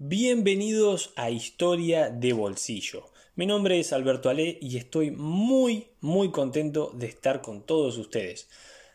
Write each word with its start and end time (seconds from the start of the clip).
Bienvenidos 0.00 1.12
a 1.16 1.28
Historia 1.28 2.08
de 2.08 2.32
Bolsillo. 2.32 3.10
Mi 3.34 3.46
nombre 3.46 3.80
es 3.80 3.92
Alberto 3.92 4.28
Ale 4.28 4.56
y 4.60 4.76
estoy 4.76 5.10
muy, 5.10 5.88
muy 6.00 6.30
contento 6.30 6.92
de 6.94 7.08
estar 7.08 7.42
con 7.42 7.62
todos 7.66 7.98
ustedes. 7.98 8.48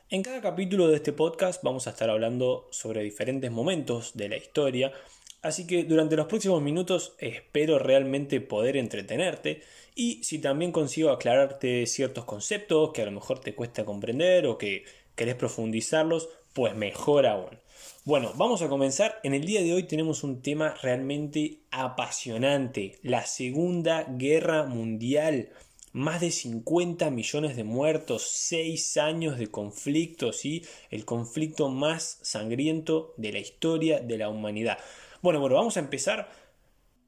En 0.09 0.23
cada 0.23 0.39
capítulo 0.39 0.87
de 0.87 0.95
este 0.95 1.11
podcast 1.11 1.61
vamos 1.61 1.87
a 1.87 1.89
estar 1.89 2.09
hablando 2.09 2.69
sobre 2.71 3.03
diferentes 3.03 3.51
momentos 3.51 4.15
de 4.15 4.29
la 4.29 4.37
historia, 4.37 4.93
así 5.41 5.67
que 5.67 5.83
durante 5.83 6.15
los 6.15 6.27
próximos 6.27 6.61
minutos 6.61 7.15
espero 7.17 7.79
realmente 7.79 8.39
poder 8.39 8.77
entretenerte 8.77 9.61
y 9.95 10.23
si 10.23 10.39
también 10.39 10.71
consigo 10.71 11.09
aclararte 11.09 11.85
ciertos 11.85 12.23
conceptos 12.23 12.91
que 12.93 13.01
a 13.01 13.05
lo 13.05 13.11
mejor 13.11 13.39
te 13.39 13.55
cuesta 13.55 13.83
comprender 13.83 14.47
o 14.47 14.57
que 14.57 14.85
querés 15.17 15.35
profundizarlos, 15.35 16.29
pues 16.53 16.73
mejor 16.75 17.25
aún. 17.25 17.62
Bueno, 18.05 18.33
vamos 18.35 18.61
a 18.61 18.67
comenzar. 18.67 19.21
En 19.23 19.33
el 19.33 19.45
día 19.45 19.61
de 19.61 19.73
hoy 19.73 19.83
tenemos 19.83 20.25
un 20.25 20.41
tema 20.41 20.73
realmente 20.81 21.61
apasionante. 21.71 22.99
La 23.01 23.25
Segunda 23.25 24.03
Guerra 24.03 24.65
Mundial. 24.65 25.51
Más 25.93 26.19
de 26.19 26.31
50 26.31 27.09
millones 27.11 27.55
de 27.55 27.63
muertos, 27.63 28.23
6 28.23 28.97
años 28.97 29.37
de 29.39 29.47
conflicto, 29.47 30.33
¿sí? 30.33 30.65
El 30.89 31.05
conflicto 31.05 31.69
más 31.69 32.19
sangriento 32.23 33.13
de 33.15 33.31
la 33.31 33.39
historia 33.39 34.01
de 34.01 34.17
la 34.17 34.27
humanidad. 34.27 34.79
Bueno, 35.21 35.39
bueno, 35.39 35.55
vamos 35.55 35.77
a 35.77 35.79
empezar. 35.79 36.29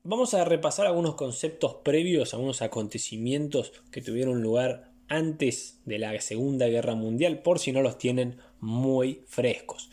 Vamos 0.04 0.34
a 0.34 0.46
repasar 0.46 0.88
algunos 0.88 1.16
conceptos 1.16 1.76
previos 1.84 2.34
a 2.34 2.38
unos 2.38 2.62
acontecimientos 2.62 3.74
que 3.92 4.02
tuvieron 4.02 4.42
lugar 4.42 4.94
antes 5.10 5.82
de 5.84 6.00
la 6.00 6.22
Segunda 6.22 6.68
Guerra 6.68 6.96
Mundial, 6.96 7.42
por 7.42 7.60
si 7.60 7.74
no 7.74 7.82
los 7.82 7.98
tienen 7.98 8.38
muy 8.62 9.26
frescos. 9.28 9.90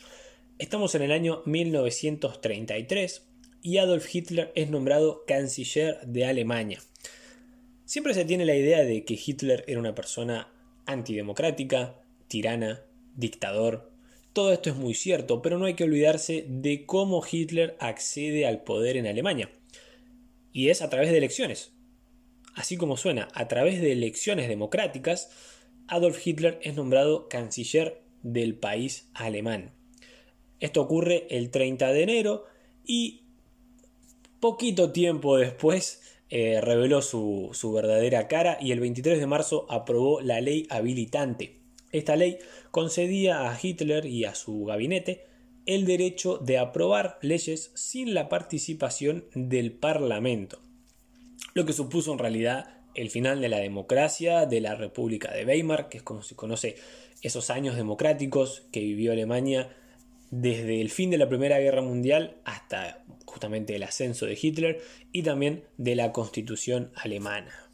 Estamos 0.59 0.93
en 0.93 1.01
el 1.01 1.11
año 1.11 1.41
1933 1.45 3.27
y 3.63 3.79
Adolf 3.79 4.13
Hitler 4.13 4.51
es 4.53 4.69
nombrado 4.69 5.25
canciller 5.25 5.99
de 6.05 6.25
Alemania. 6.25 6.79
Siempre 7.85 8.13
se 8.13 8.23
tiene 8.23 8.45
la 8.45 8.55
idea 8.55 8.83
de 8.83 9.03
que 9.03 9.19
Hitler 9.23 9.63
era 9.67 9.79
una 9.79 9.95
persona 9.95 10.53
antidemocrática, 10.85 11.99
tirana, 12.27 12.83
dictador. 13.15 13.91
Todo 14.31 14.53
esto 14.53 14.69
es 14.69 14.75
muy 14.75 14.93
cierto, 14.93 15.41
pero 15.41 15.57
no 15.57 15.65
hay 15.65 15.73
que 15.73 15.85
olvidarse 15.85 16.45
de 16.47 16.85
cómo 16.85 17.23
Hitler 17.29 17.75
accede 17.79 18.45
al 18.45 18.63
poder 18.63 18.95
en 18.95 19.07
Alemania. 19.07 19.49
Y 20.51 20.69
es 20.69 20.83
a 20.83 20.89
través 20.89 21.09
de 21.09 21.17
elecciones. 21.17 21.73
Así 22.53 22.77
como 22.77 22.95
suena, 22.95 23.27
a 23.33 23.47
través 23.47 23.81
de 23.81 23.91
elecciones 23.91 24.47
democráticas, 24.47 25.31
Adolf 25.87 26.25
Hitler 26.25 26.59
es 26.61 26.75
nombrado 26.75 27.27
canciller 27.27 28.03
del 28.21 28.53
país 28.53 29.09
alemán. 29.15 29.71
Esto 30.63 30.79
ocurre 30.79 31.27
el 31.29 31.51
30 31.51 31.91
de 31.91 32.03
enero 32.03 32.45
y 32.85 33.23
poquito 34.39 34.93
tiempo 34.93 35.35
después 35.35 36.01
eh, 36.29 36.61
reveló 36.61 37.01
su, 37.01 37.49
su 37.51 37.73
verdadera 37.73 38.29
cara 38.29 38.57
y 38.61 38.71
el 38.71 38.79
23 38.79 39.19
de 39.19 39.27
marzo 39.27 39.65
aprobó 39.67 40.21
la 40.21 40.39
ley 40.39 40.65
habilitante. 40.69 41.57
Esta 41.91 42.15
ley 42.15 42.37
concedía 42.71 43.51
a 43.51 43.59
Hitler 43.61 44.05
y 44.05 44.23
a 44.23 44.35
su 44.35 44.63
gabinete 44.63 45.25
el 45.65 45.85
derecho 45.85 46.37
de 46.37 46.59
aprobar 46.59 47.19
leyes 47.21 47.71
sin 47.73 48.13
la 48.13 48.29
participación 48.29 49.25
del 49.35 49.73
Parlamento, 49.73 50.59
lo 51.55 51.65
que 51.65 51.73
supuso 51.73 52.13
en 52.13 52.19
realidad 52.19 52.77
el 52.95 53.09
final 53.09 53.41
de 53.41 53.49
la 53.49 53.59
democracia 53.59 54.45
de 54.45 54.61
la 54.61 54.75
República 54.75 55.33
de 55.33 55.43
Weimar, 55.43 55.89
que 55.89 55.97
es 55.97 56.03
como 56.03 56.21
se 56.21 56.37
conoce 56.37 56.77
esos 57.21 57.49
años 57.49 57.75
democráticos 57.75 58.63
que 58.71 58.79
vivió 58.79 59.11
Alemania 59.11 59.75
desde 60.41 60.81
el 60.81 60.89
fin 60.89 61.11
de 61.11 61.19
la 61.19 61.29
Primera 61.29 61.59
Guerra 61.59 61.83
Mundial 61.83 62.37
hasta 62.43 63.05
justamente 63.25 63.75
el 63.75 63.83
ascenso 63.83 64.25
de 64.25 64.35
Hitler 64.41 64.81
y 65.11 65.21
también 65.21 65.65
de 65.77 65.95
la 65.95 66.11
constitución 66.11 66.91
alemana. 66.95 67.69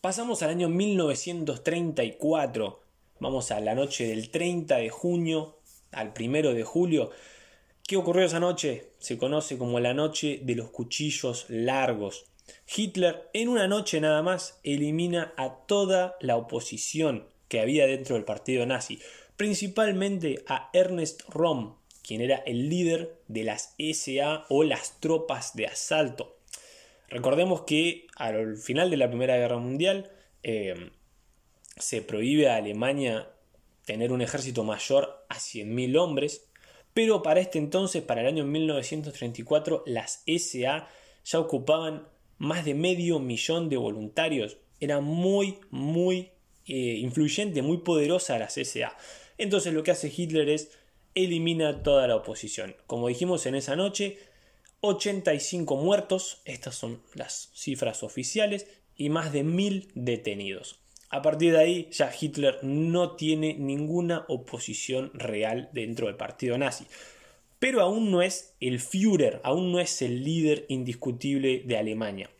Pasamos 0.00 0.42
al 0.42 0.50
año 0.50 0.68
1934, 0.68 2.80
vamos 3.18 3.50
a 3.50 3.58
la 3.58 3.74
noche 3.74 4.06
del 4.06 4.30
30 4.30 4.76
de 4.76 4.88
junio 4.88 5.58
al 5.90 6.12
1 6.16 6.54
de 6.54 6.62
julio. 6.62 7.10
¿Qué 7.84 7.96
ocurrió 7.96 8.24
esa 8.24 8.38
noche? 8.38 8.92
Se 8.98 9.18
conoce 9.18 9.58
como 9.58 9.80
la 9.80 9.94
noche 9.94 10.38
de 10.44 10.54
los 10.54 10.70
cuchillos 10.70 11.46
largos. 11.48 12.26
Hitler 12.72 13.30
en 13.32 13.48
una 13.48 13.66
noche 13.66 14.00
nada 14.00 14.22
más 14.22 14.60
elimina 14.62 15.34
a 15.36 15.66
toda 15.66 16.14
la 16.20 16.36
oposición 16.36 17.26
que 17.48 17.58
había 17.58 17.88
dentro 17.88 18.14
del 18.14 18.24
partido 18.24 18.64
nazi 18.64 19.00
principalmente 19.38 20.44
a 20.48 20.68
Ernest 20.74 21.22
Röhm, 21.28 21.76
quien 22.02 22.20
era 22.20 22.38
el 22.38 22.68
líder 22.68 23.20
de 23.28 23.44
las 23.44 23.74
SA 23.78 24.44
o 24.50 24.64
las 24.64 24.98
tropas 25.00 25.54
de 25.54 25.66
asalto. 25.66 26.36
Recordemos 27.08 27.62
que 27.62 28.08
al 28.16 28.56
final 28.56 28.90
de 28.90 28.96
la 28.96 29.08
Primera 29.08 29.36
Guerra 29.36 29.58
Mundial 29.58 30.10
eh, 30.42 30.90
se 31.76 32.02
prohíbe 32.02 32.50
a 32.50 32.56
Alemania 32.56 33.30
tener 33.86 34.10
un 34.10 34.22
ejército 34.22 34.64
mayor 34.64 35.24
a 35.28 35.36
100.000 35.36 35.96
hombres, 35.98 36.50
pero 36.92 37.22
para 37.22 37.38
este 37.40 37.58
entonces, 37.58 38.02
para 38.02 38.22
el 38.22 38.26
año 38.26 38.44
1934, 38.44 39.84
las 39.86 40.24
SA 40.26 40.88
ya 41.24 41.38
ocupaban 41.38 42.08
más 42.38 42.64
de 42.64 42.74
medio 42.74 43.20
millón 43.20 43.68
de 43.68 43.76
voluntarios. 43.76 44.58
Era 44.80 45.00
muy, 45.00 45.58
muy 45.70 46.32
eh, 46.66 46.96
influyente, 46.98 47.62
muy 47.62 47.78
poderosa 47.78 48.38
las 48.38 48.54
SA. 48.54 48.96
Entonces 49.38 49.72
lo 49.72 49.82
que 49.82 49.92
hace 49.92 50.12
Hitler 50.14 50.48
es 50.48 50.70
elimina 51.14 51.82
toda 51.82 52.06
la 52.06 52.16
oposición. 52.16 52.76
Como 52.86 53.08
dijimos 53.08 53.46
en 53.46 53.54
esa 53.54 53.76
noche, 53.76 54.18
85 54.80 55.76
muertos, 55.76 56.42
estas 56.44 56.74
son 56.74 57.02
las 57.14 57.50
cifras 57.54 58.02
oficiales, 58.02 58.66
y 58.96 59.10
más 59.10 59.32
de 59.32 59.44
1000 59.44 59.92
detenidos. 59.94 60.80
A 61.10 61.22
partir 61.22 61.52
de 61.52 61.58
ahí 61.58 61.88
ya 61.90 62.12
Hitler 62.18 62.58
no 62.62 63.12
tiene 63.16 63.54
ninguna 63.54 64.26
oposición 64.28 65.10
real 65.14 65.70
dentro 65.72 66.08
del 66.08 66.16
partido 66.16 66.58
nazi. 66.58 66.84
Pero 67.58 67.80
aún 67.80 68.10
no 68.10 68.22
es 68.22 68.54
el 68.60 68.78
Führer, 68.78 69.40
aún 69.42 69.72
no 69.72 69.80
es 69.80 70.02
el 70.02 70.22
líder 70.22 70.66
indiscutible 70.68 71.62
de 71.64 71.76
Alemania. 71.78 72.30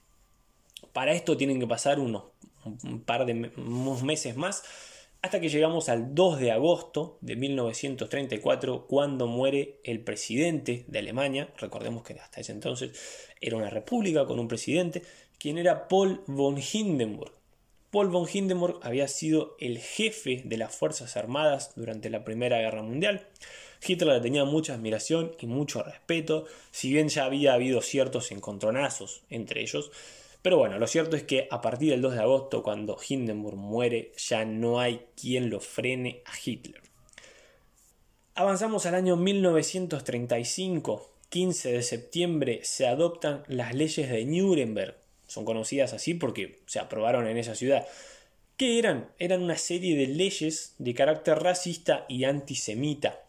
Para 0.92 1.12
esto 1.12 1.36
tienen 1.36 1.58
que 1.58 1.66
pasar 1.66 1.98
unos 1.98 2.24
un 2.64 3.00
par 3.00 3.24
de 3.24 3.50
unos 3.56 4.02
meses 4.02 4.36
más 4.36 4.62
hasta 5.20 5.40
que 5.40 5.48
llegamos 5.48 5.88
al 5.88 6.14
2 6.14 6.38
de 6.38 6.52
agosto 6.52 7.18
de 7.20 7.34
1934, 7.34 8.86
cuando 8.86 9.26
muere 9.26 9.80
el 9.82 10.00
presidente 10.00 10.84
de 10.86 10.98
Alemania, 11.00 11.52
recordemos 11.58 12.04
que 12.04 12.14
hasta 12.14 12.40
ese 12.40 12.52
entonces 12.52 12.92
era 13.40 13.56
una 13.56 13.70
república 13.70 14.26
con 14.26 14.38
un 14.38 14.48
presidente, 14.48 15.02
quien 15.38 15.58
era 15.58 15.88
Paul 15.88 16.22
von 16.26 16.58
Hindenburg. 16.58 17.32
Paul 17.90 18.08
von 18.08 18.28
Hindenburg 18.32 18.80
había 18.82 19.08
sido 19.08 19.56
el 19.58 19.78
jefe 19.78 20.42
de 20.44 20.56
las 20.56 20.74
Fuerzas 20.74 21.16
Armadas 21.16 21.72
durante 21.74 22.10
la 22.10 22.22
Primera 22.22 22.58
Guerra 22.58 22.82
Mundial. 22.82 23.26
Hitler 23.84 24.14
le 24.14 24.20
tenía 24.20 24.44
mucha 24.44 24.74
admiración 24.74 25.32
y 25.40 25.46
mucho 25.46 25.82
respeto, 25.82 26.46
si 26.70 26.92
bien 26.92 27.08
ya 27.08 27.24
había 27.24 27.54
habido 27.54 27.80
ciertos 27.80 28.30
encontronazos 28.30 29.22
entre 29.30 29.62
ellos, 29.62 29.90
pero 30.42 30.58
bueno, 30.58 30.78
lo 30.78 30.86
cierto 30.86 31.16
es 31.16 31.24
que 31.24 31.48
a 31.50 31.60
partir 31.60 31.90
del 31.90 32.00
2 32.00 32.14
de 32.14 32.20
agosto, 32.20 32.62
cuando 32.62 32.96
Hindenburg 33.06 33.56
muere, 33.56 34.12
ya 34.16 34.44
no 34.44 34.80
hay 34.80 35.06
quien 35.20 35.50
lo 35.50 35.60
frene 35.60 36.22
a 36.24 36.32
Hitler. 36.42 36.80
Avanzamos 38.34 38.86
al 38.86 38.94
año 38.94 39.16
1935. 39.16 41.10
15 41.28 41.72
de 41.72 41.82
septiembre 41.82 42.60
se 42.62 42.86
adoptan 42.86 43.42
las 43.48 43.74
leyes 43.74 44.08
de 44.08 44.24
Nuremberg. 44.24 44.96
Son 45.26 45.44
conocidas 45.44 45.92
así 45.92 46.14
porque 46.14 46.60
se 46.66 46.78
aprobaron 46.78 47.26
en 47.26 47.36
esa 47.36 47.54
ciudad. 47.54 47.86
¿Qué 48.56 48.78
eran? 48.78 49.10
Eran 49.18 49.42
una 49.42 49.58
serie 49.58 49.96
de 49.96 50.06
leyes 50.06 50.74
de 50.78 50.94
carácter 50.94 51.38
racista 51.40 52.06
y 52.08 52.24
antisemita. 52.24 53.24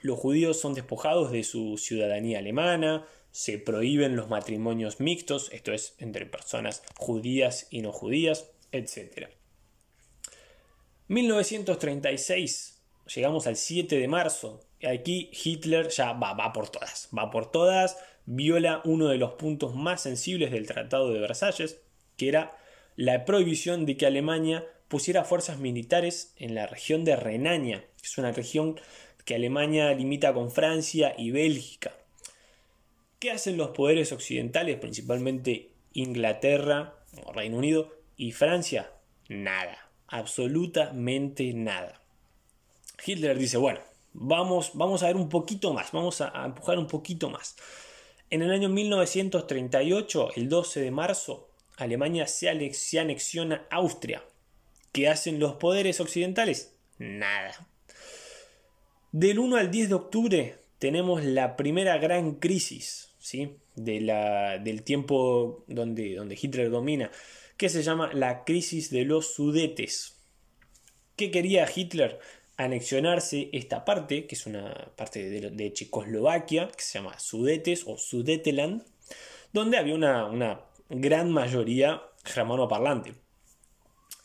Los 0.00 0.18
judíos 0.18 0.60
son 0.60 0.74
despojados 0.74 1.30
de 1.30 1.44
su 1.44 1.78
ciudadanía 1.78 2.38
alemana, 2.38 3.06
se 3.34 3.58
prohíben 3.58 4.14
los 4.14 4.28
matrimonios 4.28 5.00
mixtos, 5.00 5.50
esto 5.52 5.72
es 5.72 5.96
entre 5.98 6.24
personas 6.24 6.84
judías 6.96 7.66
y 7.68 7.82
no 7.82 7.90
judías, 7.90 8.52
etc. 8.70 9.28
1936, 11.08 12.80
llegamos 13.12 13.48
al 13.48 13.56
7 13.56 13.98
de 13.98 14.06
marzo, 14.06 14.60
aquí 14.88 15.32
Hitler 15.32 15.88
ya 15.88 16.12
va, 16.12 16.34
va 16.34 16.52
por 16.52 16.68
todas, 16.68 17.08
va 17.12 17.32
por 17.32 17.50
todas, 17.50 17.98
viola 18.24 18.80
uno 18.84 19.08
de 19.08 19.18
los 19.18 19.32
puntos 19.32 19.74
más 19.74 20.02
sensibles 20.02 20.52
del 20.52 20.68
Tratado 20.68 21.12
de 21.12 21.18
Versalles, 21.18 21.80
que 22.16 22.28
era 22.28 22.56
la 22.94 23.24
prohibición 23.24 23.84
de 23.84 23.96
que 23.96 24.06
Alemania 24.06 24.64
pusiera 24.86 25.24
fuerzas 25.24 25.58
militares 25.58 26.34
en 26.36 26.54
la 26.54 26.68
región 26.68 27.04
de 27.04 27.16
Renania, 27.16 27.80
que 28.00 28.06
es 28.06 28.16
una 28.16 28.30
región 28.30 28.80
que 29.24 29.34
Alemania 29.34 29.92
limita 29.92 30.32
con 30.32 30.52
Francia 30.52 31.16
y 31.18 31.32
Bélgica. 31.32 31.96
¿Qué 33.24 33.30
hacen 33.30 33.56
los 33.56 33.70
poderes 33.70 34.12
occidentales, 34.12 34.76
principalmente 34.76 35.70
Inglaterra, 35.94 36.94
Reino 37.32 37.56
Unido 37.56 37.90
y 38.18 38.32
Francia? 38.32 38.92
Nada, 39.30 39.90
absolutamente 40.08 41.54
nada. 41.54 42.02
Hitler 43.02 43.38
dice, 43.38 43.56
bueno, 43.56 43.80
vamos, 44.12 44.72
vamos 44.74 45.02
a 45.02 45.06
ver 45.06 45.16
un 45.16 45.30
poquito 45.30 45.72
más, 45.72 45.90
vamos 45.92 46.20
a, 46.20 46.44
empujar 46.44 46.78
un 46.78 46.86
poquito 46.86 47.30
más. 47.30 47.56
En 48.28 48.42
el 48.42 48.50
año 48.50 48.68
1938, 48.68 50.32
el 50.36 50.50
12 50.50 50.80
de 50.82 50.90
marzo, 50.90 51.48
Alemania 51.78 52.26
se, 52.26 52.50
anexiona 52.50 53.66
a 53.70 53.76
Austria. 53.76 54.22
¿Qué 54.92 55.08
hacen 55.08 55.40
los 55.40 55.54
poderes 55.54 55.98
occidentales? 55.98 56.74
Nada. 56.98 57.68
Del 59.12 59.38
1 59.38 59.56
al 59.56 59.70
10 59.70 59.88
de 59.88 59.94
octubre 59.94 60.58
tenemos 60.78 61.24
la 61.24 61.56
primera 61.56 61.96
gran 61.96 62.34
crisis 62.34 63.13
¿sí? 63.24 63.56
de 63.74 64.02
la, 64.02 64.58
del 64.58 64.82
tiempo 64.82 65.64
donde, 65.66 66.14
donde 66.14 66.38
Hitler 66.40 66.70
domina, 66.70 67.10
que 67.56 67.70
se 67.70 67.82
llama 67.82 68.12
la 68.12 68.44
crisis 68.44 68.90
de 68.90 69.06
los 69.06 69.32
Sudetes. 69.34 70.20
¿Qué 71.16 71.30
quería 71.30 71.66
Hitler? 71.74 72.20
Anexionarse 72.58 73.48
esta 73.54 73.86
parte, 73.86 74.26
que 74.26 74.34
es 74.34 74.44
una 74.44 74.92
parte 74.94 75.28
de, 75.30 75.72
Checoslovaquia, 75.72 76.68
que 76.68 76.82
se 76.82 76.98
llama 76.98 77.18
Sudetes 77.18 77.84
o 77.86 77.96
Sudeteland, 77.96 78.84
donde 79.54 79.78
había 79.78 79.94
una, 79.94 80.26
una 80.26 80.60
gran 80.90 81.30
mayoría 81.30 82.02
germano-parlante. 82.24 83.14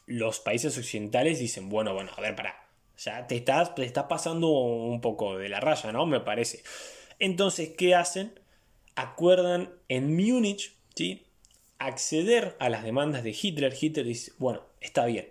Los 0.08 0.42
países 0.42 0.78
occidentales 0.78 1.40
dicen, 1.40 1.70
bueno, 1.70 1.94
bueno, 1.94 2.12
a 2.18 2.22
ver, 2.22 2.36
para, 2.36 2.68
ya 2.98 3.26
te 3.28 3.38
estás, 3.38 3.74
te 3.76 3.86
estás 3.86 4.06
pasando 4.10 4.50
un 4.50 5.00
poco 5.00 5.38
de 5.38 5.48
la 5.48 5.62
raya, 5.62 5.94
¿no? 5.94 6.06
Me 6.06 6.20
parece. 6.20 6.64
Entonces, 7.18 7.72
¿qué 7.78 7.96
hacen? 7.96 8.39
Acuerdan 9.00 9.70
en 9.88 10.14
Múnich, 10.14 10.74
¿sí? 10.94 11.26
Acceder 11.78 12.58
a 12.60 12.68
las 12.68 12.84
demandas 12.84 13.24
de 13.24 13.34
Hitler. 13.42 13.74
Hitler 13.80 14.06
dice, 14.06 14.34
bueno, 14.40 14.62
está 14.82 15.06
bien, 15.06 15.30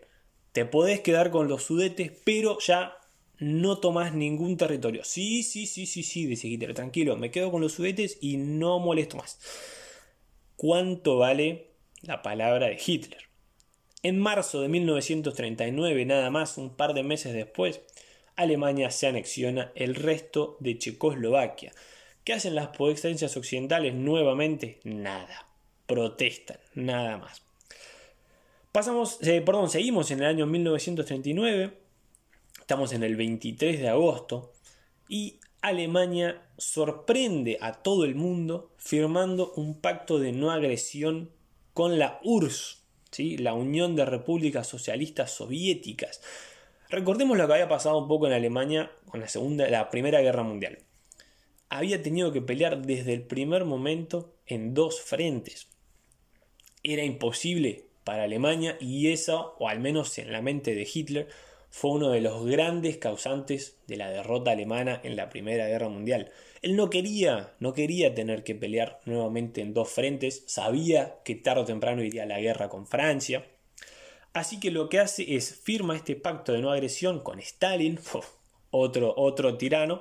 te 0.52 0.64
podés 0.64 1.00
quedar 1.00 1.30
con 1.30 1.48
los 1.48 1.64
sudetes, 1.64 2.12
pero 2.24 2.58
ya 2.60 2.96
no 3.38 3.76
tomás 3.76 4.14
ningún 4.14 4.56
territorio. 4.56 5.04
Sí, 5.04 5.42
sí, 5.42 5.66
sí, 5.66 5.84
sí, 5.84 6.02
sí, 6.02 6.24
dice 6.24 6.48
Hitler, 6.48 6.72
tranquilo, 6.72 7.18
me 7.18 7.30
quedo 7.30 7.50
con 7.50 7.60
los 7.60 7.72
sudetes 7.72 8.16
y 8.22 8.38
no 8.38 8.78
molesto 8.78 9.18
más. 9.18 9.38
¿Cuánto 10.56 11.18
vale 11.18 11.66
la 12.00 12.22
palabra 12.22 12.68
de 12.68 12.80
Hitler? 12.84 13.20
En 14.02 14.18
marzo 14.18 14.62
de 14.62 14.68
1939, 14.68 16.06
nada 16.06 16.30
más 16.30 16.56
un 16.56 16.74
par 16.74 16.94
de 16.94 17.02
meses 17.02 17.34
después, 17.34 17.82
Alemania 18.34 18.90
se 18.90 19.08
anexiona 19.08 19.72
el 19.74 19.94
resto 19.94 20.56
de 20.60 20.78
Checoslovaquia. 20.78 21.74
¿Qué 22.28 22.34
hacen 22.34 22.54
las 22.54 22.76
potencias 22.76 23.34
occidentales 23.38 23.94
nuevamente? 23.94 24.80
Nada. 24.84 25.46
Protestan, 25.86 26.58
nada 26.74 27.16
más. 27.16 27.40
Pasamos, 28.70 29.16
eh, 29.22 29.40
perdón, 29.40 29.70
seguimos 29.70 30.10
en 30.10 30.18
el 30.18 30.26
año 30.26 30.44
1939. 30.44 31.72
Estamos 32.60 32.92
en 32.92 33.02
el 33.02 33.16
23 33.16 33.80
de 33.80 33.88
agosto 33.88 34.52
y 35.08 35.40
Alemania 35.62 36.42
sorprende 36.58 37.56
a 37.62 37.72
todo 37.82 38.04
el 38.04 38.14
mundo 38.14 38.74
firmando 38.76 39.54
un 39.56 39.80
pacto 39.80 40.18
de 40.18 40.32
no 40.32 40.50
agresión 40.50 41.30
con 41.72 41.98
la 41.98 42.20
URSS, 42.24 42.82
la 43.38 43.54
Unión 43.54 43.96
de 43.96 44.04
Repúblicas 44.04 44.66
Socialistas 44.66 45.30
Soviéticas. 45.30 46.20
Recordemos 46.90 47.38
lo 47.38 47.46
que 47.46 47.54
había 47.54 47.70
pasado 47.70 47.96
un 47.96 48.06
poco 48.06 48.26
en 48.26 48.34
Alemania 48.34 48.92
con 49.06 49.20
la, 49.20 49.28
segunda, 49.28 49.66
la 49.70 49.88
Primera 49.88 50.20
Guerra 50.20 50.42
Mundial. 50.42 50.80
Había 51.70 52.02
tenido 52.02 52.32
que 52.32 52.42
pelear 52.42 52.82
desde 52.82 53.12
el 53.12 53.22
primer 53.22 53.64
momento 53.64 54.34
en 54.46 54.74
dos 54.74 55.00
frentes. 55.00 55.68
Era 56.82 57.04
imposible 57.04 57.84
para 58.04 58.24
Alemania 58.24 58.78
y 58.80 59.12
eso, 59.12 59.54
o 59.58 59.68
al 59.68 59.80
menos 59.80 60.16
en 60.18 60.32
la 60.32 60.40
mente 60.40 60.74
de 60.74 60.88
Hitler, 60.92 61.28
fue 61.70 61.90
uno 61.90 62.10
de 62.10 62.22
los 62.22 62.46
grandes 62.46 62.96
causantes 62.96 63.76
de 63.86 63.96
la 63.96 64.10
derrota 64.10 64.52
alemana 64.52 65.00
en 65.04 65.16
la 65.16 65.28
Primera 65.28 65.66
Guerra 65.68 65.88
Mundial. 65.88 66.32
Él 66.62 66.76
no 66.76 66.88
quería, 66.88 67.52
no 67.60 67.74
quería 67.74 68.14
tener 68.14 68.42
que 68.42 68.54
pelear 68.54 69.00
nuevamente 69.04 69.60
en 69.60 69.74
dos 69.74 69.90
frentes, 69.90 70.44
sabía 70.46 71.18
que 71.24 71.34
tarde 71.34 71.62
o 71.62 71.64
temprano 71.66 72.02
iría 72.02 72.22
a 72.22 72.26
la 72.26 72.40
guerra 72.40 72.68
con 72.68 72.86
Francia. 72.86 73.46
Así 74.32 74.58
que 74.60 74.70
lo 74.70 74.88
que 74.88 75.00
hace 75.00 75.36
es 75.36 75.54
firma 75.54 75.96
este 75.96 76.16
pacto 76.16 76.52
de 76.52 76.60
no 76.60 76.72
agresión 76.72 77.20
con 77.20 77.38
Stalin, 77.38 78.00
otro, 78.70 79.14
otro 79.16 79.58
tirano, 79.58 80.00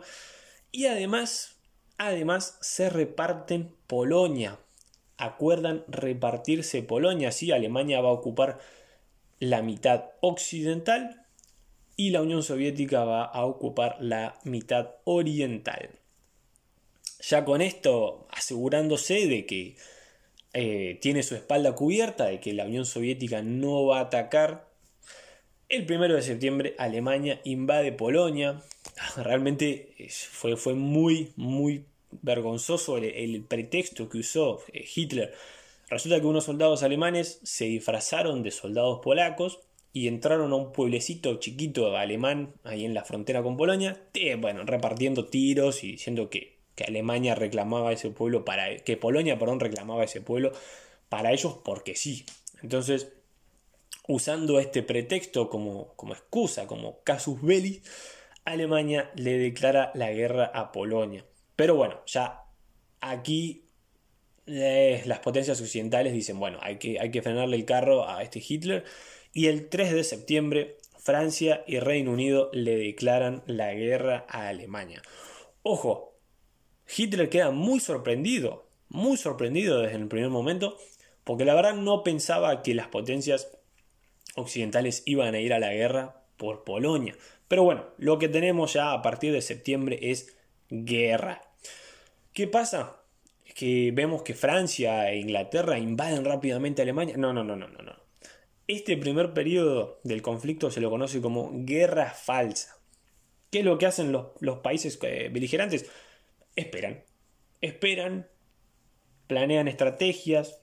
y 0.72 0.86
además, 0.86 1.56
además 1.97 2.57
se 2.61 2.89
reparten 2.89 3.73
Polonia. 3.88 4.59
Acuerdan 5.17 5.83
repartirse 5.88 6.83
Polonia, 6.83 7.29
así 7.29 7.51
Alemania 7.51 8.01
va 8.01 8.09
a 8.09 8.13
ocupar 8.13 8.59
la 9.39 9.61
mitad 9.61 10.05
occidental 10.21 11.25
y 11.95 12.11
la 12.11 12.21
Unión 12.21 12.44
Soviética 12.44 13.03
va 13.03 13.25
a 13.25 13.45
ocupar 13.45 13.97
la 13.99 14.39
mitad 14.44 14.91
oriental. 15.03 15.89
Ya 17.19 17.44
con 17.44 17.61
esto 17.61 18.27
asegurándose 18.29 19.27
de 19.27 19.45
que 19.47 19.75
eh, 20.53 20.99
tiene 21.01 21.23
su 21.23 21.35
espalda 21.35 21.73
cubierta, 21.73 22.25
de 22.25 22.39
que 22.39 22.53
la 22.53 22.65
Unión 22.65 22.85
Soviética 22.85 23.41
no 23.41 23.88
va 23.88 23.99
a 23.99 24.03
atacar, 24.03 24.67
el 25.69 25.85
primero 25.85 26.15
de 26.15 26.21
septiembre 26.21 26.75
Alemania 26.77 27.41
invade 27.44 27.91
Polonia. 27.91 28.61
Realmente 29.18 29.94
eh, 29.98 30.09
fue, 30.09 30.56
fue 30.57 30.74
muy, 30.74 31.31
muy 31.36 31.86
vergonzoso 32.21 32.98
el, 32.98 33.44
pretexto 33.44 34.09
que 34.09 34.19
usó 34.19 34.62
eh, 34.74 34.86
Hitler. 34.94 35.33
Resulta 35.89 36.19
que 36.19 36.25
unos 36.25 36.45
soldados 36.45 36.83
alemanes 36.83 37.39
se 37.44 37.65
disfrazaron 37.65 38.44
de 38.44 38.51
soldados 38.51 39.00
polacos 39.01 39.59
y 39.94 40.07
entraron 40.07 40.51
a 40.51 40.56
un 40.56 40.74
pueblecito 40.74 41.39
chiquito 41.39 41.95
alemán 41.95 42.54
ahí 42.63 42.86
en 42.86 42.94
la 42.94 43.06
frontera 43.06 43.42
con 43.42 43.57
Polonia, 43.57 44.00
bueno, 44.39 44.63
repartiendo 44.63 45.25
tiros 45.25 45.83
y 45.83 45.94
diciendo 45.94 46.30
que, 46.30 46.57
que, 46.75 46.83
Alemania 46.83 47.36
reclamaba 47.36 47.94
ese 47.94 48.09
pueblo 48.09 48.44
para 48.44 48.77
que 48.80 48.98
Polonia, 48.98 49.39
perdón, 49.39 49.62
reclamaba 49.62 50.04
ese 50.04 50.21
pueblo 50.21 50.51
para 51.09 51.31
ellos 51.31 51.57
porque 51.63 51.95
sí. 51.95 52.25
Entonces, 52.62 53.13
usando 54.07 54.59
este 54.59 54.83
pretexto 54.83 55.50
como, 55.50 55.94
como 55.95 56.13
excusa, 56.13 56.68
como 56.68 57.00
casus 57.04 57.42
belli, 57.42 57.81
Alemania 58.47 59.11
le 59.15 59.38
declara 59.38 59.91
la 59.94 60.11
guerra 60.11 60.45
a 60.45 60.71
Polonia. 60.71 61.25
Pero 61.57 61.75
bueno, 61.75 62.01
ya 62.05 62.45
aquí 63.01 63.65
eh, 64.45 65.03
las 65.05 65.19
potencias 65.19 65.59
occidentales 65.59 66.13
dicen, 66.13 66.39
bueno, 66.39 66.57
hay 66.61 66.77
que, 66.77 66.97
hay 66.99 67.11
que 67.11 67.21
frenarle 67.21 67.57
el 67.57 67.65
carro 67.65 68.07
a 68.07 68.23
este 68.23 68.41
Hitler 68.47 68.85
y 69.33 69.47
el 69.47 69.67
3 69.67 69.94
de 69.94 70.03
septiembre 70.05 70.77
Francia 70.97 71.65
y 71.67 71.79
Reino 71.79 72.11
Unido 72.11 72.49
le 72.53 72.77
declaran 72.77 73.44
la 73.47 73.73
guerra 73.73 74.25
a 74.29 74.47
Alemania. 74.47 75.01
Ojo, 75.61 76.17
Hitler 76.95 77.27
queda 77.29 77.51
muy 77.51 77.81
sorprendido, 77.81 78.69
muy 78.88 79.17
sorprendido 79.17 79.81
desde 79.81 79.97
el 79.97 80.07
primer 80.07 80.29
momento, 80.29 80.77
porque 81.25 81.44
la 81.44 81.54
verdad 81.54 81.73
no 81.73 82.01
pensaba 82.01 82.61
que 82.63 82.73
las 82.73 82.87
potencias 82.87 83.51
occidentales 84.35 85.04
iban 85.06 85.35
a 85.35 85.39
ir 85.39 85.54
a 85.54 85.59
la 85.59 85.73
guerra 85.73 86.23
por 86.37 86.63
Polonia. 86.63 87.16
Pero 87.47 87.63
bueno, 87.63 87.85
lo 87.97 88.19
que 88.19 88.27
tenemos 88.27 88.73
ya 88.73 88.92
a 88.92 89.01
partir 89.01 89.31
de 89.31 89.42
septiembre 89.42 89.99
es 90.01 90.37
guerra. 90.69 91.42
¿Qué 92.33 92.47
pasa? 92.47 93.01
Que 93.56 93.92
vemos 93.94 94.21
que 94.21 94.33
Francia 94.33 95.09
e 95.09 95.18
Inglaterra 95.18 95.80
invaden 95.80 96.25
rápidamente 96.25 96.81
Alemania. 96.81 97.16
No, 97.18 97.33
no, 97.33 97.44
no, 97.44 97.56
no, 97.56 97.68
no, 97.68 97.81
no. 97.81 97.95
Este 98.68 98.97
primer 98.97 99.33
periodo 99.33 100.01
del 100.04 100.21
conflicto 100.21 100.69
se 100.69 100.81
lo 100.81 100.89
conoce 100.89 101.21
como 101.21 101.51
guerra 101.54 102.11
falsa. 102.11 102.77
¿Qué 103.49 103.59
es 103.59 103.66
lo 103.66 103.77
que 103.77 103.85
hacen 103.85 104.11
los, 104.11 104.59
países 104.59 104.99
eh, 105.04 105.30
beligerantes? 105.31 105.89
Esperan. 106.56 107.04
Esperan, 107.61 108.27
planean 109.27 109.69
estrategias 109.69 110.61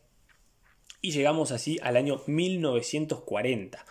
y 1.01 1.13
llegamos 1.13 1.51
así 1.51 1.79
al 1.83 1.97
año 1.97 2.23
1940. 2.27 3.85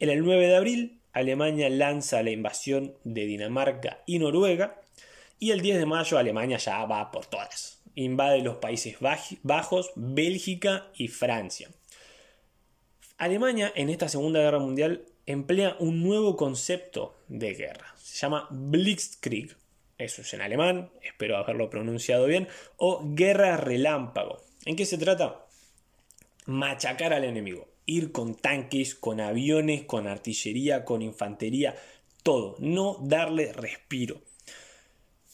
En 0.00 0.10
el 0.10 0.24
9 0.24 0.46
de 0.48 0.56
abril, 0.56 1.00
Alemania 1.14 1.70
lanza 1.70 2.22
la 2.24 2.30
invasión 2.30 2.96
de 3.04 3.24
Dinamarca 3.24 4.02
y 4.04 4.18
Noruega 4.18 4.80
y 5.38 5.52
el 5.52 5.60
10 5.60 5.78
de 5.78 5.86
mayo 5.86 6.18
Alemania 6.18 6.58
ya 6.58 6.84
va 6.84 7.10
por 7.12 7.26
todas. 7.26 7.80
Invade 7.94 8.42
los 8.42 8.56
Países 8.56 8.96
Bajos, 9.42 9.92
Bélgica 9.94 10.88
y 10.96 11.06
Francia. 11.06 11.68
Alemania 13.16 13.72
en 13.76 13.90
esta 13.90 14.08
Segunda 14.08 14.40
Guerra 14.40 14.58
Mundial 14.58 15.04
emplea 15.24 15.76
un 15.78 16.02
nuevo 16.02 16.36
concepto 16.36 17.16
de 17.28 17.54
guerra. 17.54 17.94
Se 17.96 18.18
llama 18.18 18.48
Blitzkrieg. 18.50 19.56
Eso 19.96 20.22
es 20.22 20.34
en 20.34 20.40
alemán, 20.40 20.90
espero 21.02 21.36
haberlo 21.36 21.70
pronunciado 21.70 22.26
bien. 22.26 22.48
O 22.76 23.00
guerra 23.14 23.56
relámpago. 23.56 24.42
¿En 24.64 24.74
qué 24.74 24.84
se 24.84 24.98
trata? 24.98 25.46
Machacar 26.46 27.12
al 27.12 27.22
enemigo. 27.22 27.73
Ir 27.86 28.12
con 28.12 28.34
tanques, 28.34 28.94
con 28.94 29.20
aviones, 29.20 29.84
con 29.84 30.06
artillería, 30.06 30.84
con 30.84 31.02
infantería, 31.02 31.76
todo. 32.22 32.56
No 32.58 32.98
darle 33.02 33.52
respiro. 33.52 34.22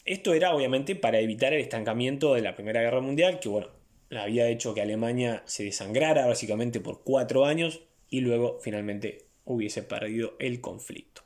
Esto 0.05 0.35
era 0.35 0.55
obviamente 0.55 0.97
para 0.97 1.21
evitar 1.21 1.53
el 1.53 1.61
estancamiento 1.61 2.35
de 2.35 2.43
la 2.43 2.55
Primera 2.55 2.81
Guerra 2.81 3.01
Mundial, 3.01 3.39
que 3.39 3.49
bueno, 3.49 3.69
había 4.11 4.49
hecho 4.49 4.75
que 4.75 4.81
Alemania 4.81 5.43
se 5.47 5.65
desangrara 5.65 6.27
básicamente 6.27 6.81
por 6.81 7.03
cuatro 7.05 7.45
años 7.45 7.81
y 8.09 8.21
luego 8.21 8.59
finalmente 8.61 9.27
hubiese 9.45 9.83
perdido 9.83 10.35
el 10.39 10.61
conflicto. 10.61 11.23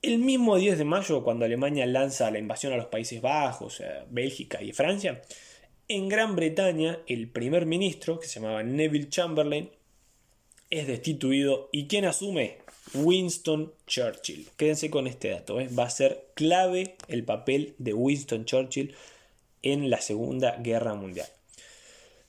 El 0.00 0.18
mismo 0.18 0.56
10 0.56 0.78
de 0.78 0.84
mayo, 0.84 1.22
cuando 1.22 1.44
Alemania 1.44 1.86
lanza 1.86 2.30
la 2.30 2.38
invasión 2.38 2.72
a 2.72 2.76
los 2.76 2.86
Países 2.86 3.20
Bajos, 3.20 3.82
Bélgica 4.10 4.62
y 4.62 4.72
Francia, 4.72 5.22
En 5.88 6.08
Gran 6.08 6.36
Bretaña, 6.36 6.98
el 7.06 7.28
primer 7.28 7.66
ministro, 7.66 8.18
que 8.18 8.26
se 8.26 8.40
llamaba 8.40 8.62
Neville 8.62 9.08
Chamberlain, 9.08 9.70
es 10.72 10.86
destituido 10.86 11.68
y 11.70 11.86
¿quién 11.86 12.06
asume? 12.06 12.56
Winston 12.94 13.72
Churchill. 13.86 14.48
Quédense 14.56 14.90
con 14.90 15.06
este 15.06 15.28
dato, 15.28 15.60
¿eh? 15.60 15.68
va 15.68 15.84
a 15.84 15.90
ser 15.90 16.26
clave 16.34 16.96
el 17.08 17.24
papel 17.24 17.74
de 17.76 17.92
Winston 17.92 18.46
Churchill 18.46 18.94
en 19.62 19.90
la 19.90 20.00
Segunda 20.00 20.56
Guerra 20.56 20.94
Mundial. 20.94 21.28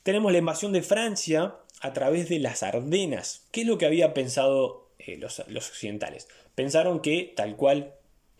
Tenemos 0.03 0.31
la 0.33 0.39
invasión 0.39 0.73
de 0.73 0.83
Francia 0.83 1.55
a 1.79 1.93
través 1.93 2.27
de 2.27 2.39
las 2.39 2.63
Ardenas. 2.63 3.47
¿Qué 3.51 3.61
es 3.61 3.67
lo 3.67 3.77
que 3.77 3.85
había 3.85 4.13
pensado 4.13 4.89
eh, 4.99 5.15
los, 5.17 5.41
los 5.47 5.69
occidentales? 5.69 6.27
Pensaron 6.53 6.99
que, 6.99 7.31
tal 7.35 7.55
cual 7.55 7.93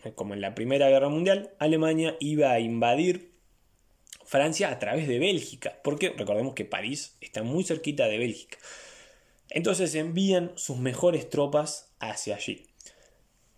eh, 0.04 0.12
como 0.14 0.34
en 0.34 0.42
la 0.42 0.54
Primera 0.54 0.90
Guerra 0.90 1.08
Mundial, 1.08 1.50
Alemania 1.58 2.16
iba 2.20 2.52
a 2.52 2.60
invadir 2.60 3.32
Francia 4.22 4.70
a 4.70 4.78
través 4.78 5.08
de 5.08 5.18
Bélgica, 5.18 5.78
porque 5.82 6.10
recordemos 6.10 6.52
que 6.52 6.66
París 6.66 7.16
está 7.22 7.42
muy 7.42 7.64
cerquita 7.64 8.06
de 8.06 8.18
Bélgica. 8.18 8.58
Entonces 9.54 9.94
envían 9.94 10.50
sus 10.56 10.78
mejores 10.78 11.30
tropas 11.30 11.94
hacia 12.00 12.34
allí. 12.34 12.66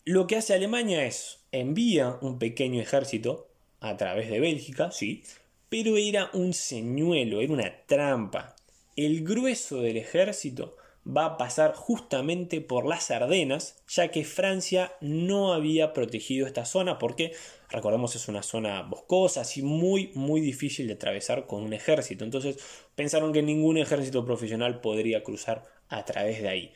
Lo 0.04 0.26
que 0.26 0.36
hace 0.36 0.52
Alemania 0.52 1.06
es 1.06 1.38
envía 1.52 2.18
un 2.20 2.38
pequeño 2.38 2.82
ejército 2.82 3.48
a 3.80 3.96
través 3.96 4.28
de 4.28 4.38
Bélgica, 4.38 4.90
sí, 4.90 5.22
pero 5.70 5.96
era 5.96 6.28
un 6.34 6.52
señuelo, 6.52 7.40
era 7.40 7.52
una 7.54 7.86
trampa. 7.86 8.54
El 8.94 9.24
grueso 9.24 9.80
del 9.80 9.96
ejército 9.96 10.76
va 11.06 11.24
a 11.24 11.36
pasar 11.38 11.74
justamente 11.74 12.60
por 12.60 12.84
las 12.84 13.10
Ardenas, 13.10 13.82
ya 13.88 14.08
que 14.08 14.24
Francia 14.24 14.92
no 15.00 15.54
había 15.54 15.94
protegido 15.94 16.46
esta 16.46 16.66
zona 16.66 16.98
porque, 16.98 17.32
recordemos, 17.70 18.14
es 18.16 18.28
una 18.28 18.42
zona 18.42 18.82
boscosa, 18.82 19.42
así 19.42 19.62
muy, 19.62 20.10
muy 20.14 20.42
difícil 20.42 20.88
de 20.88 20.94
atravesar 20.94 21.46
con 21.46 21.62
un 21.62 21.72
ejército. 21.72 22.24
Entonces 22.24 22.58
pensaron 22.94 23.32
que 23.32 23.42
ningún 23.42 23.78
ejército 23.78 24.26
profesional 24.26 24.82
podría 24.82 25.22
cruzar 25.22 25.64
a 25.88 26.04
través 26.04 26.42
de 26.42 26.48
ahí. 26.48 26.72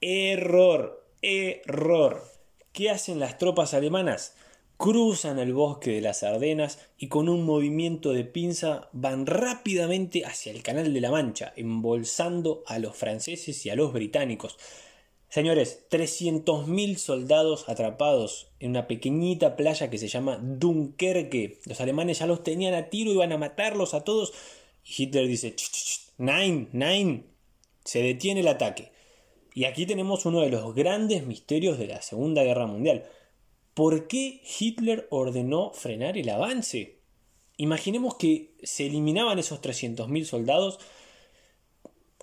Error, 0.00 1.06
error. 1.22 2.22
¿Qué 2.72 2.90
hacen 2.90 3.18
las 3.18 3.38
tropas 3.38 3.74
alemanas? 3.74 4.34
cruzan 4.76 5.38
el 5.38 5.54
bosque 5.54 5.92
de 5.92 6.00
las 6.00 6.22
Ardenas 6.22 6.78
y 6.98 7.08
con 7.08 7.28
un 7.28 7.44
movimiento 7.44 8.12
de 8.12 8.24
pinza 8.24 8.88
van 8.92 9.26
rápidamente 9.26 10.24
hacia 10.24 10.52
el 10.52 10.62
Canal 10.62 10.92
de 10.92 11.00
la 11.00 11.10
Mancha, 11.10 11.52
embolsando 11.56 12.62
a 12.66 12.78
los 12.78 12.94
franceses 12.96 13.64
y 13.64 13.70
a 13.70 13.76
los 13.76 13.92
británicos. 13.92 14.58
Señores, 15.28 15.86
300.000 15.90 16.96
soldados 16.96 17.68
atrapados 17.68 18.48
en 18.60 18.70
una 18.70 18.86
pequeñita 18.86 19.56
playa 19.56 19.90
que 19.90 19.98
se 19.98 20.08
llama 20.08 20.38
Dunkerque. 20.40 21.58
Los 21.64 21.80
alemanes 21.80 22.20
ya 22.20 22.26
los 22.26 22.42
tenían 22.42 22.74
a 22.74 22.90
tiro, 22.90 23.10
iban 23.10 23.32
a 23.32 23.38
matarlos 23.38 23.92
a 23.92 24.04
todos. 24.04 24.32
Y 24.84 25.02
Hitler 25.02 25.26
dice, 25.26 25.54
nine, 26.18 26.68
nine, 26.72 27.24
se 27.86 28.02
detiene 28.02 28.40
el 28.40 28.48
ataque. 28.48 28.92
Y 29.54 29.64
aquí 29.64 29.86
tenemos 29.86 30.26
uno 30.26 30.40
de 30.40 30.50
los 30.50 30.74
grandes 30.74 31.24
misterios 31.24 31.78
de 31.78 31.86
la 31.86 32.02
Segunda 32.02 32.42
Guerra 32.42 32.66
Mundial. 32.66 33.04
¿Por 33.72 34.06
qué 34.06 34.42
Hitler 34.58 35.06
ordenó 35.10 35.72
frenar 35.72 36.18
el 36.18 36.28
avance? 36.28 36.98
Imaginemos 37.56 38.16
que 38.16 38.54
se 38.62 38.86
eliminaban 38.86 39.38
esos 39.38 39.62
300.000 39.62 40.24
soldados. 40.24 40.78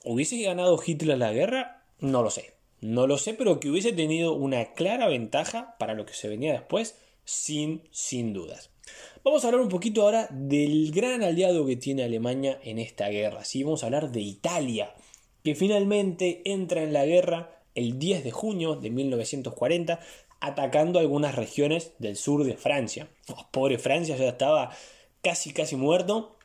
¿Hubiese 0.03 0.39
ganado 0.41 0.79
Hitler 0.86 1.17
la 1.17 1.34
guerra? 1.34 1.86
No 2.00 2.22
lo 2.22 2.29
sé. 2.29 2.53
No 2.82 3.08
lo 3.08 3.17
sé, 3.17 3.34
pero 3.34 3.60
que 3.60 3.70
hubiese 3.70 3.93
tenido 3.93 4.34
una 4.34 4.74
clara 4.74 5.08
ventaja 5.08 5.75
para 5.79 5.93
lo 5.93 6.05
que 6.05 6.13
se 6.13 6.27
venía 6.27 6.51
después, 6.51 7.00
sin, 7.24 7.88
sin 7.91 8.34
dudas. 8.34 8.70
Vamos 9.24 9.43
a 9.43 9.48
hablar 9.48 9.62
un 9.62 9.70
poquito 9.70 10.01
ahora 10.01 10.27
del 10.29 10.91
gran 10.91 11.24
aliado 11.24 11.65
que 11.65 11.77
tiene 11.77 12.03
Alemania 12.03 12.60
en 12.62 12.79
esta 12.79 13.08
guerra. 13.08 13.46
¿sí? 13.46 13.63
Vamos 13.63 13.84
a 13.84 13.86
hablar 13.86 14.12
de 14.12 14.20
Italia, 14.20 14.93
que 15.43 15.55
finalmente 15.55 16.41
entra 16.45 16.83
en 16.83 16.93
la 16.93 17.05
guerra 17.05 17.59
el 17.75 18.00
10 18.00 18.23
de 18.23 18.31
junio 18.31 18.75
de 18.75 18.89
1940 18.89 20.00
atacando 20.39 21.00
algunas 21.00 21.35
regiones 21.35 21.93
del 22.00 22.17
sur 22.17 22.43
de 22.43 22.57
Francia. 22.57 23.07
Oh, 23.29 23.47
pobre 23.51 23.77
Francia 23.77 24.15
ya 24.17 24.27
estaba 24.27 24.71
casi 25.21 25.53
casi 25.53 25.75
muerto 25.75 26.38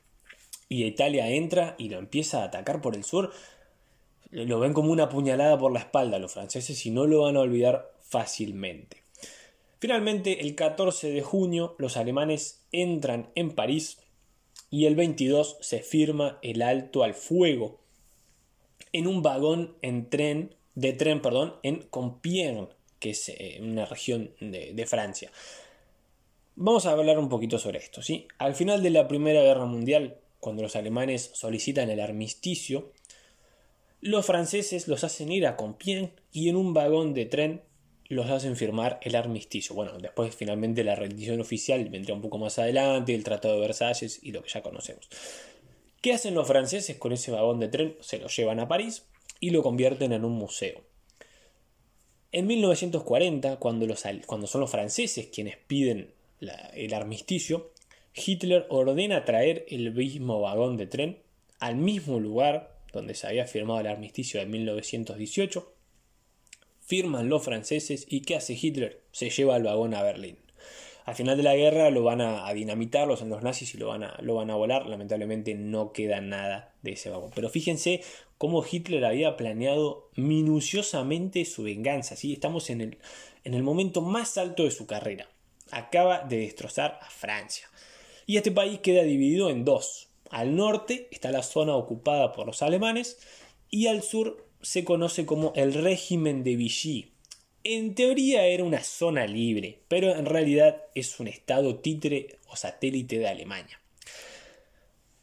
y 0.69 0.85
Italia 0.85 1.28
entra 1.31 1.75
y 1.78 1.88
lo 1.88 1.99
empieza 1.99 2.43
a 2.43 2.47
atacar 2.47 2.81
por 2.81 2.95
el 2.95 3.05
sur. 3.05 3.33
Lo 4.31 4.61
ven 4.61 4.73
como 4.73 4.93
una 4.93 5.09
puñalada 5.09 5.59
por 5.59 5.73
la 5.73 5.81
espalda 5.81 6.19
los 6.19 6.33
franceses 6.33 6.85
y 6.87 6.90
no 6.90 7.07
lo 7.07 7.23
van 7.23 7.37
a 7.37 7.40
olvidar 7.40 7.93
fácilmente. 8.00 9.02
Finalmente, 9.81 10.40
el 10.40 10.55
14 10.55 11.11
de 11.11 11.23
junio, 11.23 11.76
los 11.78 11.97
alemanes 11.97 12.62
entran 12.73 13.31
en 13.37 13.52
París 13.52 13.99
y 14.71 14.87
el 14.87 14.97
22 14.97 15.57
se 15.61 15.81
firma 15.81 16.38
el 16.43 16.62
alto 16.62 17.05
al 17.05 17.14
fuego 17.14 17.81
en 18.92 19.07
un 19.07 19.23
vagón 19.23 19.76
en 19.83 20.09
tren, 20.09 20.54
de 20.75 20.92
tren 20.92 21.21
perdón, 21.21 21.57
en 21.62 21.83
Compiègne, 21.90 22.68
que 22.99 23.11
es 23.11 23.28
eh, 23.28 23.59
una 23.62 23.85
región 23.85 24.30
de, 24.40 24.87
Francia. 24.87 25.30
Vamos 26.57 26.87
a 26.87 26.92
hablar 26.92 27.18
un 27.18 27.28
poquito 27.28 27.59
sobre 27.59 27.78
esto. 27.78 28.02
¿sí? 28.02 28.26
Al 28.38 28.54
final 28.54 28.83
de 28.83 28.90
la 28.90 29.09
Primera 29.09 29.42
Guerra 29.42 29.66
Mundial, 29.66 30.18
cuando 30.40 30.62
los 30.62 30.76
alemanes 30.76 31.30
solicitan 31.35 31.90
el 31.90 32.00
armisticio, 32.00 32.92
los 34.00 34.26
franceses 34.26 34.88
los 34.88 35.04
hacen 35.04 35.33
ir 35.33 35.47
a 35.47 35.57
Compiègne 35.57 36.12
y 36.33 36.49
en 36.49 36.57
un 36.57 36.75
vagón 36.75 37.14
de 37.14 37.26
tren 37.26 37.62
los 38.09 38.30
hacen 38.30 38.57
firmar 38.57 38.99
el 39.02 39.14
armisticio. 39.16 39.75
Bueno, 39.75 39.99
después 39.99 40.35
finalmente 40.35 40.83
la 40.83 40.95
rendición 40.95 41.40
oficial 41.40 41.88
vendría 41.88 42.14
un 42.14 42.23
poco 42.23 42.38
más 42.38 42.59
adelante, 42.59 43.14
el 43.14 43.25
Tratado 43.25 43.54
de 43.54 43.61
Versalles 43.61 44.21
y 44.23 44.33
lo 44.33 44.42
que 44.42 44.49
ya 44.49 44.62
conocemos. 44.62 45.09
¿Qué 46.09 46.15
hacen 46.15 46.33
los 46.33 46.49
franceses 46.49 46.97
con 46.97 47.12
ese 47.12 47.33
vagón 47.33 47.61
de 47.61 47.69
tren? 47.69 47.95
Se 48.00 48.17
lo 48.17 48.29
llevan 48.29 48.61
a 48.61 48.67
París 48.67 49.05
y 49.41 49.50
lo 49.50 49.62
convierten 49.62 50.15
en 50.15 50.25
un 50.25 50.33
museo. 50.33 50.81
En 52.33 52.47
1940, 52.47 53.59
cuando, 53.59 53.95
son 53.95 54.61
los 54.62 54.71
franceses 54.71 55.27
quienes 55.27 55.59
piden 55.59 56.15
el 56.41 56.95
armisticio, 56.95 57.73
Hitler 58.15 58.65
ordena 58.71 59.27
traer 59.27 59.67
el 59.69 59.93
mismo 59.93 60.41
vagón 60.41 60.79
de 60.79 60.87
tren 60.87 61.19
al 61.61 61.77
mismo 61.77 62.19
lugar 62.21 62.81
donde 62.91 63.12
se 63.12 63.27
había 63.27 63.47
firmado 63.47 63.81
el 63.81 63.88
armisticio 63.88 64.41
de 64.41 64.47
1918. 64.47 65.75
Firman 66.81 67.29
los 67.29 67.45
franceses 67.45 68.07
y 68.09 68.23
¿qué 68.23 68.37
hace 68.37 68.55
Hitler? 68.59 69.03
Se 69.12 69.29
lleva 69.29 69.59
el 69.59 69.65
vagón 69.65 69.93
a 69.93 70.03
Berlín. 70.03 70.38
Al 71.09 71.15
final 71.15 71.38
de 71.38 71.43
la 71.43 71.57
guerra 71.57 71.88
lo 71.88 72.03
van 72.03 72.21
a, 72.21 72.53
dinamitar 72.53 73.09
los, 73.09 73.23
los 73.23 73.43
nazis 73.43 73.75
y 73.75 73.79
lo 73.79 73.88
van, 73.88 74.03
a, 74.03 74.19
lo 74.21 74.35
van 74.35 74.50
a 74.50 74.57
volar. 74.57 74.85
Lamentablemente 74.85 75.55
no 75.55 75.91
queda 75.91 76.21
nada 76.21 76.75
de 76.83 76.93
ese 76.93 77.09
vagón. 77.09 77.31
Pero 77.35 77.49
fíjense 77.49 78.03
cómo 78.37 78.62
Hitler 78.62 79.07
había 79.07 79.35
planeado 79.38 80.11
minuciosamente 80.17 81.47
su 81.47 81.62
venganza. 81.62 82.15
¿sí? 82.15 82.35
Estamos 82.35 82.69
en 82.69 82.83
el, 82.83 82.99
en 83.45 83.55
el 83.55 83.62
momento 83.62 84.03
más 84.03 84.37
alto 84.37 84.65
de 84.65 84.71
su 84.71 84.87
carrera. 84.87 85.31
Acaba 85.71 86.25
de 86.25 86.41
destrozar 86.41 86.99
a 87.00 87.09
Francia. 87.09 87.71
Y 88.27 88.37
este 88.37 88.50
país 88.50 88.81
queda 88.81 89.03
dividido 89.03 89.49
en 89.49 89.65
dos. 89.65 90.11
Al 90.29 90.57
norte 90.57 91.09
está 91.11 91.33
la 91.33 91.43
zona 91.43 91.75
ocupada 91.75 92.35
por 92.35 92.47
los 92.47 92.61
alemanes 92.61 93.19
y 93.71 93.87
al 93.87 94.03
sur 94.03 94.47
se 94.61 94.85
conoce 94.85 95.25
como 95.25 95.55
el 95.57 95.73
régimen 95.73 96.45
de 96.45 96.57
Vichy, 96.57 97.12
en 97.77 97.95
teoría 97.95 98.47
era 98.47 98.65
una 98.65 98.83
zona 98.83 99.27
libre, 99.27 99.81
pero 99.89 100.17
en 100.17 100.25
realidad 100.25 100.85
es 100.95 101.21
un 101.21 101.29
estado 101.29 101.81
títere 101.81 102.39
o 102.47 102.57
satélite 102.57 103.19
de 103.19 103.29
Alemania. 103.29 103.79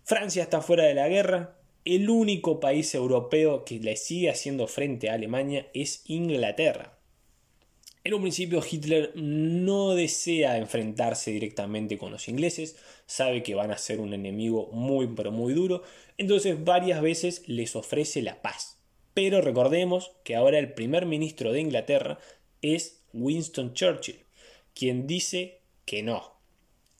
Francia 0.03 0.43
está 0.43 0.61
fuera 0.61 0.83
de 0.83 0.93
la 0.93 1.07
guerra, 1.07 1.57
el 1.85 2.07
único 2.07 2.59
país 2.59 2.93
europeo 2.93 3.65
que 3.65 3.79
le 3.79 3.95
sigue 3.95 4.29
haciendo 4.29 4.67
frente 4.67 5.09
a 5.09 5.13
Alemania 5.13 5.67
es 5.73 6.03
Inglaterra. 6.05 6.99
En 8.03 8.13
un 8.13 8.21
principio 8.21 8.61
Hitler 8.63 9.13
no 9.15 9.95
desea 9.95 10.57
enfrentarse 10.57 11.31
directamente 11.31 11.97
con 11.97 12.11
los 12.11 12.27
ingleses, 12.27 12.75
sabe 13.07 13.41
que 13.41 13.55
van 13.55 13.71
a 13.71 13.79
ser 13.79 13.99
un 13.99 14.13
enemigo 14.13 14.69
muy 14.71 15.07
pero 15.07 15.31
muy 15.31 15.53
duro, 15.53 15.81
entonces 16.19 16.63
varias 16.63 17.01
veces 17.01 17.41
les 17.47 17.75
ofrece 17.75 18.21
la 18.21 18.43
paz. 18.43 18.75
Pero 19.15 19.39
recordemos 19.39 20.11
que 20.25 20.35
ahora 20.35 20.59
el 20.59 20.73
primer 20.73 21.05
ministro 21.05 21.53
de 21.53 21.61
Inglaterra 21.61 22.19
es 22.73 23.01
Winston 23.13 23.73
Churchill, 23.73 24.23
quien 24.73 25.07
dice 25.07 25.59
que 25.85 26.03
no, 26.03 26.33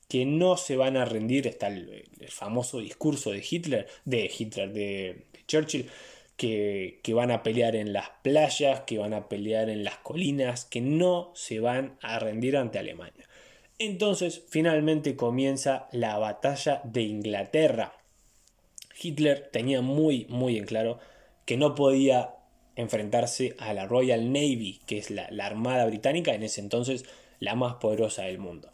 que 0.08 0.24
no 0.24 0.56
se 0.56 0.76
van 0.76 0.96
a 0.96 1.04
rendir. 1.04 1.46
Está 1.46 1.68
el, 1.68 2.04
famoso 2.28 2.80
discurso 2.80 3.30
de 3.30 3.44
Hitler, 3.48 3.86
de 4.04 4.30
Hitler, 4.36 4.72
de, 4.72 5.26
Churchill, 5.46 5.88
que, 6.36 7.00
que, 7.02 7.14
van 7.14 7.30
a 7.30 7.42
pelear 7.42 7.76
en 7.76 7.92
las 7.92 8.10
playas, 8.22 8.80
que 8.80 8.98
van 8.98 9.14
a 9.14 9.28
pelear 9.28 9.70
en 9.70 9.84
las 9.84 9.96
colinas, 9.98 10.64
que 10.64 10.80
no 10.80 11.32
se 11.34 11.60
van 11.60 11.96
a 12.02 12.18
rendir 12.18 12.56
ante 12.56 12.78
Alemania. 12.78 13.28
Entonces, 13.78 14.42
finalmente 14.48 15.16
comienza 15.16 15.88
la 15.92 16.16
batalla 16.18 16.80
de 16.84 17.02
Inglaterra. 17.02 17.96
Hitler 19.00 19.50
tenía 19.52 19.82
muy, 19.82 20.26
muy 20.28 20.56
en 20.56 20.64
claro 20.64 20.98
que 21.44 21.56
no 21.56 21.74
podía 21.74 22.34
enfrentarse 22.76 23.56
a 23.58 23.72
la 23.72 23.86
Royal 23.86 24.32
Navy, 24.32 24.80
que 24.86 24.98
es 24.98 25.10
la, 25.10 25.28
Armada 25.40 25.86
Británica, 25.86 26.34
en 26.34 26.42
ese 26.42 26.60
entonces 26.60 27.04
la 27.40 27.54
más 27.54 27.74
poderosa 27.74 28.22
del 28.22 28.38
mundo. 28.38 28.70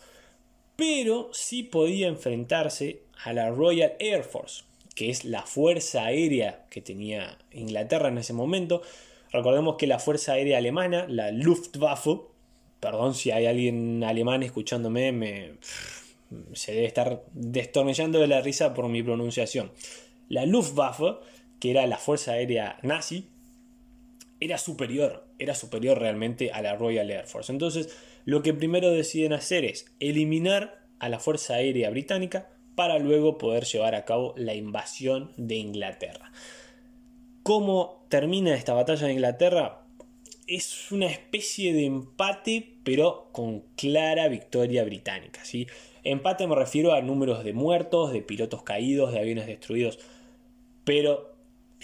Pero 0.76 1.30
sí 1.32 1.62
podía 1.62 2.09
enfrentarse 2.09 3.02
a 3.25 3.32
la 3.32 3.50
Royal 3.50 3.94
Air 4.00 4.25
Force, 4.25 4.64
que 4.94 5.11
es 5.11 5.25
la 5.25 5.42
fuerza 5.42 6.04
aérea 6.04 6.66
que 6.68 6.82
tenía 6.82 7.38
Inglaterra 7.52 8.09
en 8.09 8.18
ese 8.18 8.32
momento. 8.32 8.82
Recordemos 9.30 9.76
que 9.76 9.87
la 9.87 10.00
fuerza 10.00 10.32
aérea 10.32 10.59
alemana, 10.59 11.06
la 11.09 11.30
Luftwaffe, 11.30 12.21
perdón 12.80 13.14
si 13.14 13.30
hay 13.30 13.47
alguien 13.47 14.02
alemán 14.02 14.42
escuchándome, 14.42 15.12
me, 15.12 15.52
se 16.52 16.73
debe 16.73 16.87
estar 16.87 17.25
destornillando 17.32 18.18
de 18.18 18.26
la 18.26 18.40
risa 18.40 18.75
por 18.75 18.88
mi 18.88 19.02
pronunciación. 19.02 19.71
La 20.28 20.47
Luftwaffe, 20.47 21.18
que 21.61 21.71
era 21.71 21.87
la 21.87 21.99
fuerza 21.99 22.32
aérea 22.32 22.78
nazi, 22.82 23.28
era 24.42 24.58
superior, 24.58 25.25
era 25.38 25.54
superior 25.54 26.00
realmente 26.00 26.50
a 26.50 26.62
la 26.62 26.75
Royal 26.75 27.08
Air 27.08 27.26
Force. 27.26 27.52
Entonces, 27.52 27.96
lo 28.25 28.42
que 28.42 28.52
primero 28.52 28.90
deciden 28.90 29.32
hacer 29.32 29.64
es 29.64 29.87
eliminar 30.00 30.84
a 30.99 31.08
la 31.08 31.20
Fuerza 31.20 31.54
Aérea 31.54 31.90
Británica 31.90 32.50
para 32.75 32.99
luego 32.99 33.38
poder 33.38 33.64
llevar 33.64 33.94
a 33.94 34.04
cabo 34.04 34.34
la 34.37 34.54
invasión 34.54 35.30
de 35.37 35.54
Inglaterra. 35.54 36.32
¿Cómo 37.44 38.04
termina 38.08 38.54
esta 38.54 38.75
batalla 38.75 39.06
de 39.06 39.12
Inglaterra? 39.12 39.87
Es 40.49 40.90
una 40.90 41.06
especie 41.06 41.72
de 41.72 41.84
empate, 41.84 42.78
pero 42.82 43.28
con 43.30 43.61
clara 43.76 44.26
victoria 44.26 44.82
británica. 44.82 45.44
¿sí? 45.44 45.68
Empate 46.02 46.49
me 46.49 46.56
refiero 46.56 46.94
a 46.94 47.00
números 47.00 47.44
de 47.44 47.52
muertos, 47.52 48.12
de 48.12 48.22
pilotos 48.22 48.64
caídos, 48.64 49.12
de 49.12 49.20
aviones 49.20 49.46
destruidos, 49.46 50.00
pero 50.84 51.32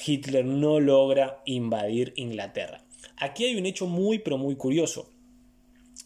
Hitler 0.05 0.45
no 0.45 0.81
logra 0.81 1.43
invadir 1.45 2.13
Inglaterra. 2.17 2.85
Aquí 3.17 3.45
hay 3.45 3.57
un 3.57 3.67
hecho 3.67 3.87
muy 3.87 4.19
pero 4.19 4.39
muy 4.39 4.57
curioso. 4.57 5.11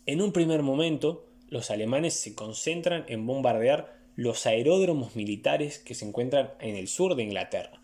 En 0.07 0.21
un 0.21 0.33
primer 0.33 0.63
momento, 0.63 1.27
los 1.49 1.71
alemanes 1.71 2.15
se 2.15 2.35
concentran 2.35 3.05
en 3.09 3.27
bombardear 3.27 4.01
los 4.17 4.47
aeródromos 4.47 5.17
militares 5.17 5.79
que 5.79 5.95
se 5.95 6.07
encuentran 6.07 6.53
en 6.61 6.77
el 6.77 6.89
sur 6.89 7.15
de 7.15 7.23
Inglaterra. 7.23 7.81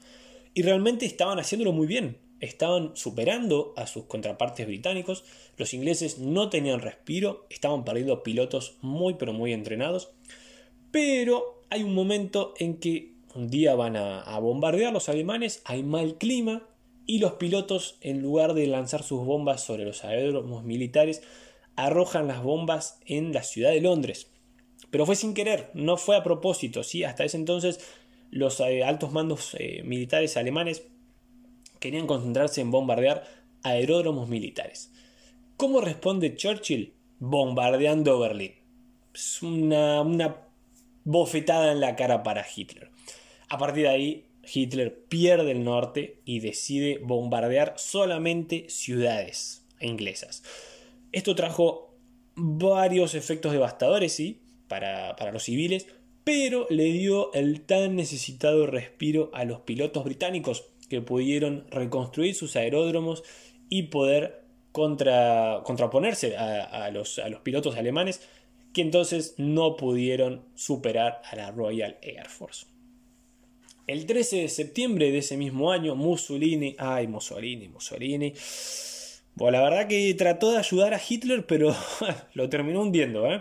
Y 0.55 0.63
realmente 0.63 1.07
estaban 1.07 1.39
haciéndolo 1.39 1.73
muy 1.73 1.87
bien. 1.87 2.19
Estaban 2.41 2.93
superando 2.95 3.75
a 3.77 3.87
sus 3.87 4.05
contrapartes 4.05 4.67
británicos. 4.67 5.25
Los 5.57 5.75
ingleses 5.75 6.19
no 6.19 6.51
tenían 6.51 6.81
respiro, 6.81 7.47
estaban 7.51 7.85
perdiendo 7.85 8.23
pilotos 8.23 8.77
muy 8.81 9.15
pero 9.15 9.33
muy 9.33 9.53
entrenados. 9.53 10.11
Pero 10.91 11.63
hay 11.71 11.83
un 11.83 11.95
momento 11.95 12.55
en 12.59 12.79
que 12.79 13.18
un 13.39 13.49
día 13.49 13.77
van 13.77 13.97
a, 13.97 14.39
bombardear 14.41 14.93
los 14.93 15.09
alemanes, 15.09 15.63
hay 15.65 15.85
mal 15.85 16.19
clima 16.19 16.67
y 17.07 17.21
los 17.21 17.35
pilotos, 17.35 17.97
en 18.01 18.21
lugar 18.21 18.53
de 18.53 18.67
lanzar 18.67 19.05
sus 19.05 19.25
bombas 19.25 19.63
sobre 19.63 19.85
los 19.85 20.05
aeródromos 20.05 20.65
militares, 20.65 21.23
arrojan 21.77 22.27
las 22.27 22.43
bombas 22.43 22.99
en 23.07 23.33
la 23.33 23.45
ciudad 23.45 23.71
de 23.71 23.81
Londres. 23.81 24.31
Pero 24.91 25.07
fue 25.07 25.15
sin 25.15 25.35
querer, 25.35 25.71
no 25.73 25.97
fue 25.97 26.17
a 26.17 26.25
propósito. 26.25 26.83
¿sí? 26.83 27.05
Hasta 27.05 27.25
ese 27.25 27.37
entonces 27.37 27.81
los 28.31 28.59
eh, 28.59 28.83
altos 28.83 29.13
mandos 29.13 29.55
eh, 29.59 29.83
militares 29.85 30.37
alemanes 30.37 30.83
querían 31.79 32.09
concentrarse 32.09 32.61
en 32.61 32.73
bombardear 32.73 33.25
aeródromos 33.63 34.29
militares. 34.29 34.93
¿Cómo 35.57 35.81
responde 35.81 36.35
Churchill? 36.35 36.93
Bombardeando 37.21 38.19
Berlín. 38.19 38.55
Es 39.15 39.43
una, 39.43 40.03
una 40.03 40.37
bofetada 41.05 41.73
en 41.73 41.81
la 41.81 41.95
cara 41.95 42.23
para 42.25 42.45
Hitler. 42.45 42.91
A 43.49 43.59
partir 43.59 43.85
de 43.85 43.89
ahí, 43.89 44.25
Hitler 44.53 45.05
pierde 45.09 45.51
el 45.51 45.65
norte 45.65 46.21
y 46.25 46.41
decide 46.41 46.99
bombardear 47.03 47.75
solamente 47.77 48.67
ciudades 48.69 49.65
inglesas. 49.81 50.43
Esto 51.13 51.35
trajo 51.35 51.95
varios 52.35 53.15
efectos 53.15 53.53
devastadores, 53.53 54.13
sí, 54.13 54.41
para, 54.69 55.17
para 55.17 55.33
los 55.33 55.45
civiles, 55.45 55.87
pero 56.25 56.67
le 56.69 56.85
dio 56.85 57.33
el 57.33 57.63
tan 57.63 57.97
necesitado 57.97 58.67
respiro 58.67 59.31
a 59.33 59.45
los 59.45 59.61
pilotos 59.61 60.05
británicos 60.05 60.67
que 60.89 61.01
pudieron 61.01 61.67
reconstruir 61.71 62.35
sus 62.35 62.57
aeródromos 62.57 63.23
y 63.69 63.85
poder 63.85 64.45
contra, 64.73 65.63
contraponerse 65.65 66.37
a, 66.37 66.91
los, 66.91 67.19
a, 67.19 67.29
los, 67.29 67.41
pilotos 67.41 67.77
alemanes 67.77 68.21
que 68.73 68.83
entonces 68.83 69.35
no 69.39 69.77
pudieron 69.77 70.45
superar 70.55 71.23
a 71.31 71.37
la 71.37 71.51
Royal 71.51 71.97
Air 72.03 72.29
Force. 72.29 72.67
El 73.89 74.05
13 74.05 74.43
de 74.43 74.49
septiembre 74.51 75.11
de 75.11 75.19
ese 75.19 75.39
mismo 75.39 75.73
año, 75.73 75.97
Mussolini, 75.97 76.77
ay, 76.79 77.07
Mussolini, 77.07 77.69
Mussolini, 77.69 78.35
bueno, 79.35 79.57
la 79.57 79.65
verdad 79.65 79.89
que 79.89 80.13
trató 80.13 80.53
de 80.53 80.59
ayudar 80.59 80.93
a 80.93 81.01
Hitler, 81.01 81.47
pero 81.47 81.75
lo 82.35 82.51
terminó 82.51 82.83
hundiendo. 82.83 83.27
¿eh? 83.33 83.41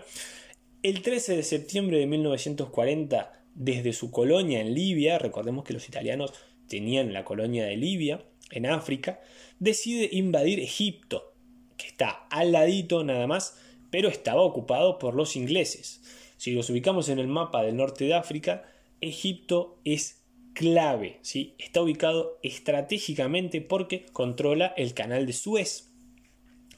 El 0.83 1.01
13 1.01 1.35
de 1.35 1.43
septiembre 1.43 1.99
de 1.99 2.05
1940, 2.05 3.43
desde 3.55 3.91
su 3.91 4.09
colonia 4.09 4.61
en 4.61 4.73
Libia, 4.73 5.19
recordemos 5.19 5.65
que 5.65 5.73
los 5.73 5.89
italianos 5.89 6.31
tenían 6.69 7.11
la 7.11 7.25
colonia 7.25 7.65
de 7.65 7.75
Libia, 7.75 8.23
en 8.49 8.67
África, 8.67 9.19
decide 9.59 10.07
invadir 10.13 10.61
Egipto, 10.61 11.33
que 11.75 11.87
está 11.87 12.25
al 12.29 12.53
ladito 12.53 13.03
nada 13.03 13.27
más, 13.27 13.57
pero 13.91 14.07
estaba 14.07 14.43
ocupado 14.43 14.97
por 14.97 15.13
los 15.13 15.35
ingleses. 15.35 16.01
Si 16.37 16.53
los 16.53 16.69
ubicamos 16.69 17.09
en 17.09 17.19
el 17.19 17.27
mapa 17.27 17.63
del 17.63 17.75
norte 17.75 18.05
de 18.05 18.13
África, 18.13 18.63
Egipto 19.01 19.77
es 19.83 20.16
clave, 20.57 21.19
¿sí? 21.21 21.53
está 21.59 21.83
ubicado 21.83 22.39
estratégicamente 22.41 23.61
porque 23.61 24.07
controla 24.11 24.73
el 24.75 24.95
canal 24.95 25.27
de 25.27 25.33
Suez, 25.33 25.91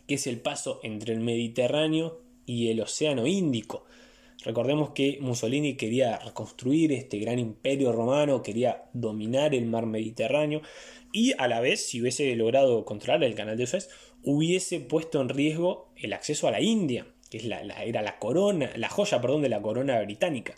que 0.05 0.15
es 0.15 0.27
el 0.27 0.41
paso 0.41 0.81
entre 0.83 1.13
el 1.13 1.21
Mediterráneo 1.21 2.19
y 2.45 2.71
el 2.71 2.81
Océano 2.81 3.25
Índico. 3.25 3.85
Recordemos 4.43 4.89
que 4.89 5.19
Mussolini 5.21 5.77
quería 5.77 6.17
reconstruir 6.17 6.91
este 6.91 7.19
gran 7.19 7.39
imperio 7.39 7.93
romano, 7.93 8.43
quería 8.43 8.83
dominar 8.91 9.55
el 9.55 9.65
mar 9.65 9.85
Mediterráneo 9.85 10.61
y 11.13 11.31
a 11.37 11.47
la 11.47 11.61
vez, 11.61 11.87
si 11.87 12.01
hubiese 12.01 12.35
logrado 12.35 12.83
controlar 12.83 13.23
el 13.23 13.33
canal 13.33 13.55
de 13.55 13.65
Suez, 13.65 13.89
hubiese 14.23 14.81
puesto 14.81 15.21
en 15.21 15.29
riesgo 15.29 15.93
el 15.95 16.11
acceso 16.11 16.49
a 16.49 16.51
la 16.51 16.59
India, 16.59 17.07
que 17.31 17.37
es 17.37 17.45
la, 17.45 17.61
era 17.61 18.01
la 18.01 18.19
corona, 18.19 18.71
la 18.75 18.89
joya 18.89 19.21
perdón, 19.21 19.41
de 19.41 19.49
la 19.49 19.61
corona 19.61 20.01
británica. 20.01 20.55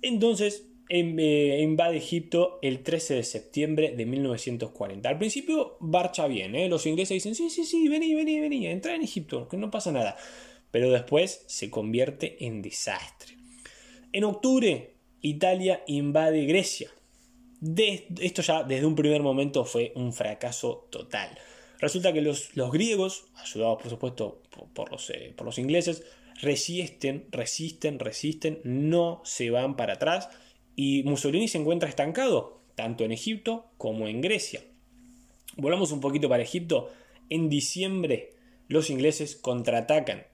Entonces, 0.00 0.64
eh, 0.88 1.60
invade 1.62 1.96
Egipto 1.96 2.58
el 2.62 2.82
13 2.82 3.14
de 3.14 3.22
septiembre 3.24 3.94
de 3.96 4.06
1940. 4.06 5.08
Al 5.08 5.18
principio 5.18 5.76
marcha 5.80 6.26
bien, 6.26 6.54
¿eh? 6.54 6.68
los 6.68 6.86
ingleses 6.86 7.14
dicen, 7.14 7.34
sí, 7.34 7.50
sí, 7.50 7.64
sí, 7.64 7.88
vení, 7.88 8.14
vení, 8.14 8.40
vení, 8.40 8.66
entra 8.66 8.94
en 8.94 9.02
Egipto, 9.02 9.48
que 9.48 9.56
no 9.56 9.70
pasa 9.70 9.92
nada. 9.92 10.16
Pero 10.70 10.90
después 10.90 11.44
se 11.46 11.70
convierte 11.70 12.44
en 12.44 12.60
desastre. 12.60 13.36
En 14.12 14.24
octubre, 14.24 14.94
Italia 15.20 15.82
invade 15.86 16.44
Grecia. 16.44 16.90
esto 18.20 18.42
ya 18.42 18.62
desde 18.62 18.86
un 18.86 18.94
primer 18.94 19.22
momento 19.22 19.64
fue 19.64 19.92
un 19.94 20.12
fracaso 20.12 20.86
total. 20.90 21.30
Resulta 21.78 22.12
que 22.12 22.20
los, 22.20 22.50
griegos, 22.72 23.26
ayudados 23.36 23.80
por 23.80 23.90
supuesto 23.90 24.42
los, 24.90 25.10
eh, 25.10 25.32
por 25.36 25.46
los 25.46 25.58
ingleses, 25.58 26.04
resisten, 26.40 27.26
resisten, 27.30 27.98
resisten, 27.98 28.60
no 28.64 29.22
se 29.24 29.50
van 29.50 29.76
para 29.76 29.94
atrás 29.94 30.28
y 30.76 31.02
Mussolini 31.04 31.48
se 31.48 31.58
encuentra 31.58 31.88
estancado, 31.88 32.60
tanto 32.74 33.04
en 33.04 33.12
Egipto 33.12 33.66
como 33.78 34.08
en 34.08 34.20
Grecia. 34.20 34.62
Volvamos 35.56 35.92
un 35.92 36.00
poquito 36.00 36.28
para 36.28 36.42
Egipto. 36.42 36.90
En 37.30 37.48
diciembre 37.48 38.32
los 38.68 38.90
ingleses 38.90 39.36
contraatacan, 39.36 40.24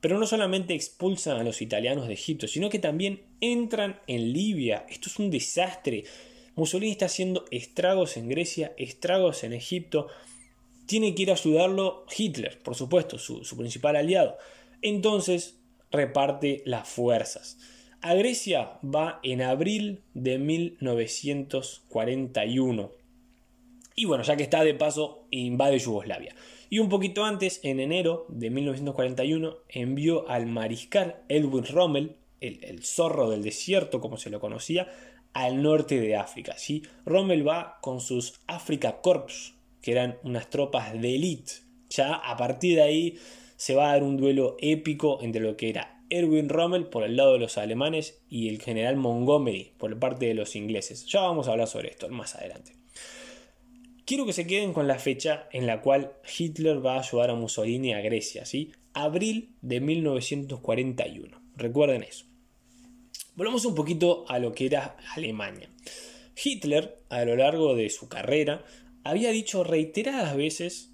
pero 0.00 0.18
no 0.18 0.26
solamente 0.26 0.74
expulsan 0.74 1.38
a 1.38 1.44
los 1.44 1.62
italianos 1.62 2.08
de 2.08 2.14
Egipto, 2.14 2.48
sino 2.48 2.70
que 2.70 2.78
también 2.78 3.22
entran 3.40 4.00
en 4.06 4.32
Libia. 4.32 4.84
Esto 4.88 5.08
es 5.08 5.18
un 5.18 5.30
desastre. 5.30 6.04
Mussolini 6.56 6.92
está 6.92 7.06
haciendo 7.06 7.44
estragos 7.50 8.16
en 8.16 8.28
Grecia, 8.28 8.74
estragos 8.76 9.44
en 9.44 9.52
Egipto. 9.52 10.08
Tiene 10.86 11.14
que 11.14 11.22
ir 11.22 11.30
a 11.30 11.34
ayudarlo 11.34 12.04
Hitler, 12.16 12.58
por 12.62 12.74
supuesto, 12.74 13.18
su, 13.18 13.44
su 13.44 13.56
principal 13.56 13.96
aliado. 13.96 14.36
Entonces 14.82 15.58
reparte 15.90 16.62
las 16.66 16.88
fuerzas. 16.88 17.58
A 18.06 18.12
Grecia 18.12 18.78
va 18.84 19.18
en 19.22 19.40
abril 19.40 20.02
de 20.12 20.38
1941. 20.38 22.90
Y 23.96 24.04
bueno, 24.04 24.22
ya 24.22 24.36
que 24.36 24.42
está 24.42 24.62
de 24.62 24.74
paso, 24.74 25.26
invade 25.30 25.78
Yugoslavia. 25.78 26.34
Y 26.68 26.80
un 26.80 26.90
poquito 26.90 27.24
antes, 27.24 27.60
en 27.62 27.80
enero 27.80 28.26
de 28.28 28.50
1941, 28.50 29.56
envió 29.70 30.28
al 30.28 30.44
mariscal 30.44 31.22
Edwin 31.30 31.64
Rommel, 31.64 32.16
el, 32.42 32.84
zorro 32.84 33.30
del 33.30 33.42
desierto 33.42 34.02
como 34.02 34.18
se 34.18 34.28
lo 34.28 34.38
conocía, 34.38 34.86
al 35.32 35.62
norte 35.62 35.98
de 35.98 36.14
África. 36.14 36.58
¿sí? 36.58 36.82
Rommel 37.06 37.48
va 37.48 37.78
con 37.80 38.02
sus 38.02 38.34
Africa 38.46 39.00
Corps, 39.00 39.54
que 39.80 39.92
eran 39.92 40.18
unas 40.24 40.50
tropas 40.50 40.92
de 40.92 41.14
élite. 41.14 41.52
Ya 41.88 42.16
a 42.16 42.36
partir 42.36 42.76
de 42.76 42.82
ahí 42.82 43.18
se 43.56 43.74
va 43.74 43.88
a 43.88 43.92
dar 43.92 44.02
un 44.02 44.18
duelo 44.18 44.58
épico 44.60 45.20
entre 45.22 45.40
lo 45.40 45.56
que 45.56 45.70
era 45.70 45.93
Erwin 46.10 46.48
Rommel 46.48 46.86
por 46.86 47.04
el 47.04 47.16
lado 47.16 47.34
de 47.34 47.38
los 47.38 47.58
alemanes 47.58 48.22
y 48.28 48.48
el 48.48 48.60
general 48.60 48.96
Montgomery 48.96 49.72
por 49.78 49.98
parte 49.98 50.26
de 50.26 50.34
los 50.34 50.56
ingleses. 50.56 51.06
Ya 51.06 51.20
vamos 51.20 51.48
a 51.48 51.52
hablar 51.52 51.68
sobre 51.68 51.90
esto 51.90 52.08
más 52.08 52.34
adelante. 52.34 52.72
Quiero 54.04 54.26
que 54.26 54.34
se 54.34 54.46
queden 54.46 54.72
con 54.72 54.86
la 54.86 54.98
fecha 54.98 55.48
en 55.52 55.66
la 55.66 55.80
cual 55.80 56.12
Hitler 56.38 56.84
va 56.84 56.96
a 56.96 57.00
ayudar 57.00 57.30
a 57.30 57.34
Mussolini 57.34 57.94
a 57.94 58.00
Grecia, 58.00 58.44
¿sí? 58.44 58.72
Abril 58.92 59.54
de 59.62 59.80
1941. 59.80 61.40
Recuerden 61.56 62.02
eso. 62.02 62.26
Volvamos 63.34 63.64
un 63.64 63.74
poquito 63.74 64.26
a 64.28 64.38
lo 64.38 64.52
que 64.52 64.66
era 64.66 64.96
Alemania. 65.16 65.70
Hitler, 66.42 66.98
a 67.08 67.24
lo 67.24 67.34
largo 67.36 67.74
de 67.74 67.88
su 67.90 68.08
carrera, 68.08 68.64
había 69.04 69.30
dicho 69.30 69.64
reiteradas 69.64 70.36
veces 70.36 70.92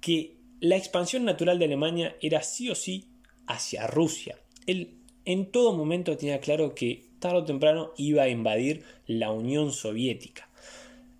que 0.00 0.36
la 0.60 0.76
expansión 0.76 1.24
natural 1.24 1.58
de 1.58 1.66
Alemania 1.66 2.16
era 2.20 2.42
sí 2.42 2.70
o 2.70 2.74
sí 2.74 3.08
hacia 3.46 3.86
Rusia. 3.86 4.38
Él 4.66 4.98
en 5.24 5.50
todo 5.50 5.72
momento 5.72 6.16
tenía 6.16 6.40
claro 6.40 6.74
que 6.74 7.04
tarde 7.18 7.38
o 7.38 7.44
temprano 7.44 7.92
iba 7.96 8.22
a 8.22 8.28
invadir 8.28 8.84
la 9.06 9.32
Unión 9.32 9.72
Soviética. 9.72 10.48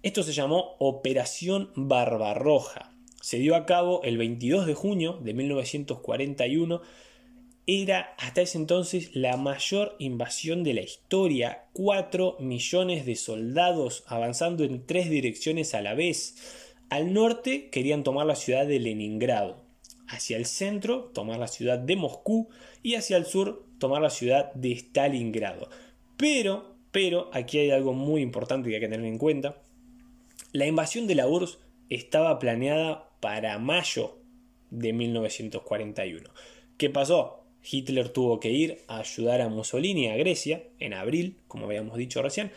Esto 0.03 0.23
se 0.23 0.33
llamó 0.33 0.77
Operación 0.79 1.71
Barbarroja. 1.75 2.93
Se 3.21 3.39
dio 3.39 3.57
a 3.57 3.67
cabo 3.67 4.03
el 4.05 4.19
22 4.19 4.67
de 4.67 4.75
junio 4.75 5.19
de 5.23 5.35
1941 5.35 6.83
era 7.69 8.15
hasta 8.19 8.43
ese 8.43 8.59
entonces 8.59 9.11
la 9.17 9.37
mayor 9.37 9.97
invasión 9.99 10.63
de 10.63 10.75
la 10.75 10.83
historia, 10.83 11.65
4 11.73 12.37
millones 12.39 13.05
de 13.05 13.17
soldados 13.17 14.05
avanzando 14.07 14.63
en 14.63 14.87
tres 14.87 15.11
direcciones 15.11 15.75
a 15.75 15.83
la 15.83 15.95
vez. 15.95 16.37
Al 16.91 17.13
norte 17.13 17.69
querían 17.71 18.05
tomar 18.05 18.27
la 18.27 18.37
ciudad 18.37 18.67
de 18.69 18.79
Leningrado, 18.79 19.66
hacia 20.09 20.37
el 20.37 20.47
centro 20.47 21.11
tomar 21.15 21.39
la 21.39 21.49
ciudad 21.49 21.79
de 21.79 21.97
Moscú 21.97 22.49
y 22.83 22.95
hacia 22.95 23.17
el 23.17 23.27
sur 23.27 23.65
tomar 23.79 24.03
la 24.03 24.11
ciudad 24.11 24.53
de 24.55 24.73
Stalingrado. 24.73 25.69
Pero, 26.17 26.77
pero, 26.91 27.31
aquí 27.33 27.59
hay 27.59 27.71
algo 27.71 27.93
muy 27.93 28.23
importante 28.23 28.69
que 28.69 28.77
hay 28.77 28.81
que 28.81 28.89
tener 28.89 29.07
en 29.07 29.19
cuenta. 29.19 29.57
La 30.53 30.67
invasión 30.67 31.07
de 31.07 31.15
la 31.15 31.29
URSS 31.29 31.59
estaba 31.91 32.39
planeada 32.39 33.11
para 33.21 33.59
mayo 33.59 34.19
de 34.71 34.93
1941. 34.93 36.31
¿Qué 36.77 36.91
pasó? 36.91 37.45
Hitler 37.69 38.09
tuvo 38.11 38.39
que 38.39 38.51
ir 38.51 38.85
a 38.87 39.01
ayudar 39.01 39.41
a 39.41 39.49
Mussolini 39.49 40.09
a 40.09 40.17
Grecia 40.17 40.63
en 40.79 40.95
abril, 40.95 41.37
como 41.49 41.67
habíamos 41.67 41.97
dicho 41.97 42.23
recién. 42.23 42.53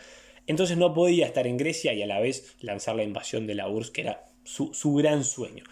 Entonces 0.46 0.76
no 0.76 0.94
podía 0.94 1.26
estar 1.26 1.46
en 1.46 1.56
Grecia 1.56 1.92
y 1.92 2.02
a 2.02 2.06
la 2.06 2.20
vez 2.20 2.56
lanzar 2.60 2.96
la 2.96 3.02
invasión 3.02 3.46
de 3.46 3.54
la 3.54 3.68
URSS, 3.68 3.90
que 3.90 4.00
era 4.02 4.26
su, 4.44 4.94
gran 4.94 5.24
sueño. 5.24 5.64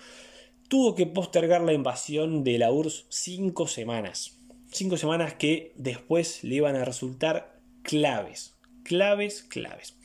Tuvo 0.68 0.94
que 0.94 1.07
postergar 1.07 1.62
la 1.62 1.72
invasión 1.72 2.44
de 2.44 2.59
la 2.59 2.70
URSS 2.70 3.07
cinco 3.09 3.66
semanas. 3.66 4.38
Cinco 4.70 4.98
semanas 4.98 5.33
que 5.33 5.72
después 5.76 6.44
le 6.44 6.57
iban 6.57 6.76
a 6.76 6.85
resultar 6.85 7.59
claves. 7.83 8.59
Claves, 8.83 9.44
claves. 9.44 9.96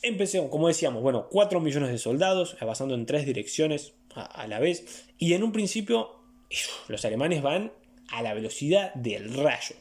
Empecé, 0.00 0.48
como 0.48 0.68
decíamos, 0.68 1.02
bueno, 1.02 1.28
4 1.30 1.60
millones 1.60 1.90
de 1.90 1.98
soldados, 1.98 2.56
avanzando 2.60 2.94
en 2.94 3.04
tres 3.04 3.26
direcciones 3.26 3.92
a, 4.14 4.46
la 4.46 4.60
vez. 4.60 5.06
Y 5.18 5.34
en 5.34 5.42
un 5.42 5.52
principio, 5.52 6.08
los 6.88 7.04
alemanes 7.04 7.42
van 7.42 7.70
a 8.10 8.22
la 8.22 8.32
velocidad 8.32 8.94
del 8.94 9.34
rayo. 9.34 9.76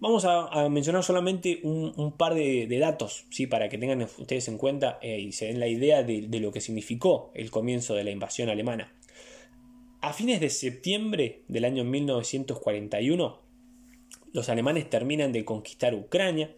Vamos 0.00 0.24
a, 0.24 0.68
mencionar 0.68 1.04
solamente 1.04 1.60
un, 1.62 2.16
par 2.16 2.34
de, 2.34 2.66
datos, 2.80 3.24
¿sí? 3.30 3.46
para 3.46 3.68
que 3.68 3.78
tengan 3.78 4.02
ustedes 4.02 4.48
en 4.48 4.58
cuenta 4.58 4.98
eh, 5.00 5.20
y 5.20 5.30
se 5.30 5.46
den 5.46 5.60
la 5.60 5.68
idea 5.68 6.02
de, 6.02 6.22
de, 6.22 6.40
lo 6.40 6.50
que 6.50 6.60
significó 6.60 7.30
el 7.34 7.52
comienzo 7.52 7.94
de 7.94 8.02
la 8.02 8.10
invasión 8.10 8.48
alemana. 8.48 8.92
A 10.02 10.12
fines 10.12 10.40
de 10.40 10.50
septiembre 10.50 11.44
del 11.46 11.64
año 11.64 11.84
1941, 11.84 13.38
los 14.32 14.48
alemanes 14.48 14.90
terminan 14.90 15.30
de 15.30 15.44
conquistar 15.44 15.94
Ucrania 15.94 16.56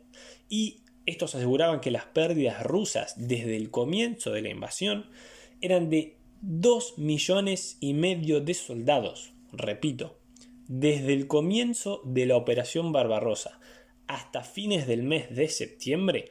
y 0.48 0.80
estos 1.04 1.35
aseguraban 1.35 1.83
que 1.83 1.90
las 1.90 2.07
pérdidas 2.07 2.62
rusas 2.62 3.12
desde 3.18 3.57
el 3.57 3.70
comienzo 3.70 4.33
de 4.33 4.40
la 4.40 4.48
invasión 4.48 5.11
eran 5.61 5.90
de 5.90 6.16
2 6.40 6.96
millones 6.96 7.76
y 7.80 7.92
medio 7.92 8.40
de 8.40 8.54
soldados. 8.54 9.35
Repito, 9.52 10.16
desde 10.66 11.12
el 11.12 11.26
comienzo 11.26 12.00
de 12.02 12.24
la 12.24 12.38
Operación 12.38 12.92
Barbarossa 12.92 13.61
hasta 14.07 14.42
fines 14.42 14.87
del 14.87 15.02
mes 15.02 15.37
de 15.37 15.50
septiembre, 15.50 16.30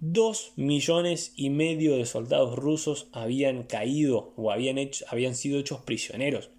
dos 0.00 0.52
millones 0.56 1.32
y 1.36 1.50
medio 1.50 1.96
de 1.96 2.06
soldados 2.06 2.56
rusos 2.56 3.08
habían 3.12 3.64
caído 3.64 4.32
o 4.36 4.50
habían, 4.50 4.78
hecho, 4.78 5.04
habían 5.08 5.34
sido 5.34 5.60
hechos 5.60 5.82
prisioneros. 5.82 6.50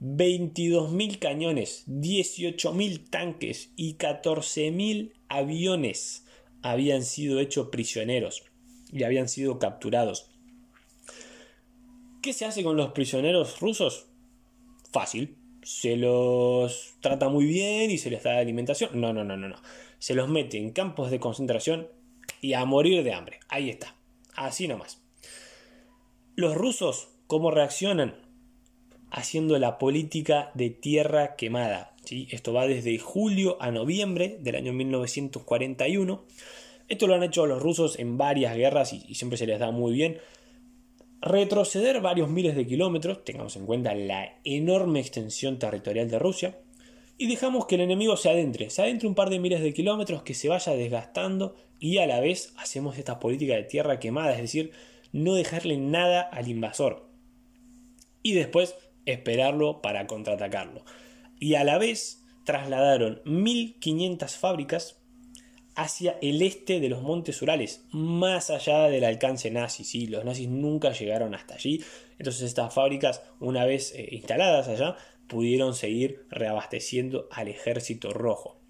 22.000 0.00 1.18
cañones, 1.18 1.84
18.000 1.86 3.08
tanques 3.08 3.72
y 3.76 3.94
14.000 3.94 5.12
aviones 5.28 6.26
habían 6.60 7.02
sido 7.04 7.40
hechos 7.40 7.68
prisioneros 7.68 8.42
y 8.92 9.04
habían 9.04 9.28
sido 9.28 9.58
capturados. 9.58 10.30
¿Qué 12.20 12.32
se 12.32 12.44
hace 12.44 12.62
con 12.62 12.76
los 12.76 12.92
prisioneros 12.92 13.60
rusos? 13.60 14.06
Fácil, 14.92 15.36
se 15.62 15.96
los 15.96 16.94
trata 17.00 17.28
muy 17.28 17.46
bien 17.46 17.90
y 17.90 17.98
se 17.98 18.10
les 18.10 18.22
da 18.22 18.38
alimentación. 18.38 19.00
No, 19.00 19.12
no, 19.12 19.24
no, 19.24 19.36
no, 19.36 19.48
no. 19.48 19.56
Se 19.98 20.14
los 20.14 20.28
mete 20.28 20.58
en 20.58 20.72
campos 20.72 21.10
de 21.10 21.20
concentración 21.20 21.88
y 22.42 22.52
a 22.52 22.66
morir 22.66 23.02
de 23.02 23.14
hambre. 23.14 23.40
Ahí 23.48 23.70
está. 23.70 23.96
Así 24.34 24.68
nomás. 24.68 25.00
Los 26.36 26.54
rusos, 26.54 27.08
¿cómo 27.26 27.50
reaccionan? 27.50 28.16
Haciendo 29.10 29.58
la 29.58 29.78
política 29.78 30.50
de 30.52 30.68
tierra 30.68 31.36
quemada. 31.36 31.96
¿sí? 32.04 32.28
Esto 32.30 32.52
va 32.52 32.66
desde 32.66 32.98
julio 32.98 33.56
a 33.62 33.70
noviembre 33.70 34.36
del 34.40 34.56
año 34.56 34.74
1941. 34.74 36.26
Esto 36.88 37.06
lo 37.06 37.14
han 37.14 37.22
hecho 37.22 37.46
los 37.46 37.62
rusos 37.62 37.98
en 37.98 38.18
varias 38.18 38.54
guerras 38.54 38.92
y 38.92 39.14
siempre 39.14 39.38
se 39.38 39.46
les 39.46 39.58
da 39.58 39.70
muy 39.70 39.94
bien 39.94 40.18
retroceder 41.22 42.00
varios 42.00 42.28
miles 42.28 42.56
de 42.56 42.66
kilómetros, 42.66 43.24
tengamos 43.24 43.56
en 43.56 43.64
cuenta 43.64 43.94
la 43.94 44.40
enorme 44.44 45.00
extensión 45.00 45.58
territorial 45.58 46.10
de 46.10 46.18
Rusia, 46.18 46.58
y 47.22 47.28
dejamos 47.28 47.66
que 47.66 47.76
el 47.76 47.82
enemigo 47.82 48.16
se 48.16 48.30
adentre, 48.30 48.68
se 48.68 48.82
adentre 48.82 49.06
un 49.06 49.14
par 49.14 49.30
de 49.30 49.38
miles 49.38 49.60
de 49.60 49.72
kilómetros, 49.72 50.24
que 50.24 50.34
se 50.34 50.48
vaya 50.48 50.72
desgastando 50.72 51.54
y 51.78 51.98
a 51.98 52.06
la 52.08 52.18
vez 52.18 52.52
hacemos 52.56 52.98
esta 52.98 53.20
política 53.20 53.54
de 53.54 53.62
tierra 53.62 54.00
quemada, 54.00 54.32
es 54.32 54.42
decir, 54.42 54.72
no 55.12 55.34
dejarle 55.34 55.76
nada 55.76 56.22
al 56.22 56.48
invasor. 56.48 57.08
Y 58.24 58.32
después 58.32 58.74
esperarlo 59.06 59.82
para 59.82 60.08
contraatacarlo. 60.08 60.84
Y 61.38 61.54
a 61.54 61.62
la 61.62 61.78
vez 61.78 62.24
trasladaron 62.44 63.22
1500 63.24 64.34
fábricas 64.34 65.00
hacia 65.76 66.18
el 66.22 66.42
este 66.42 66.80
de 66.80 66.88
los 66.88 67.02
montes 67.02 67.40
Urales, 67.40 67.84
más 67.92 68.50
allá 68.50 68.88
del 68.88 69.04
alcance 69.04 69.48
nazi. 69.52 69.84
¿sí? 69.84 70.08
Los 70.08 70.24
nazis 70.24 70.48
nunca 70.48 70.90
llegaron 70.90 71.36
hasta 71.36 71.54
allí, 71.54 71.84
entonces 72.18 72.42
estas 72.42 72.74
fábricas, 72.74 73.22
una 73.38 73.64
vez 73.64 73.94
eh, 73.94 74.08
instaladas 74.10 74.66
allá, 74.66 74.96
pudieron 75.32 75.74
seguir 75.74 76.26
reabasteciendo 76.28 77.26
al 77.30 77.48
ejército 77.48 78.12
rojo. 78.12 78.60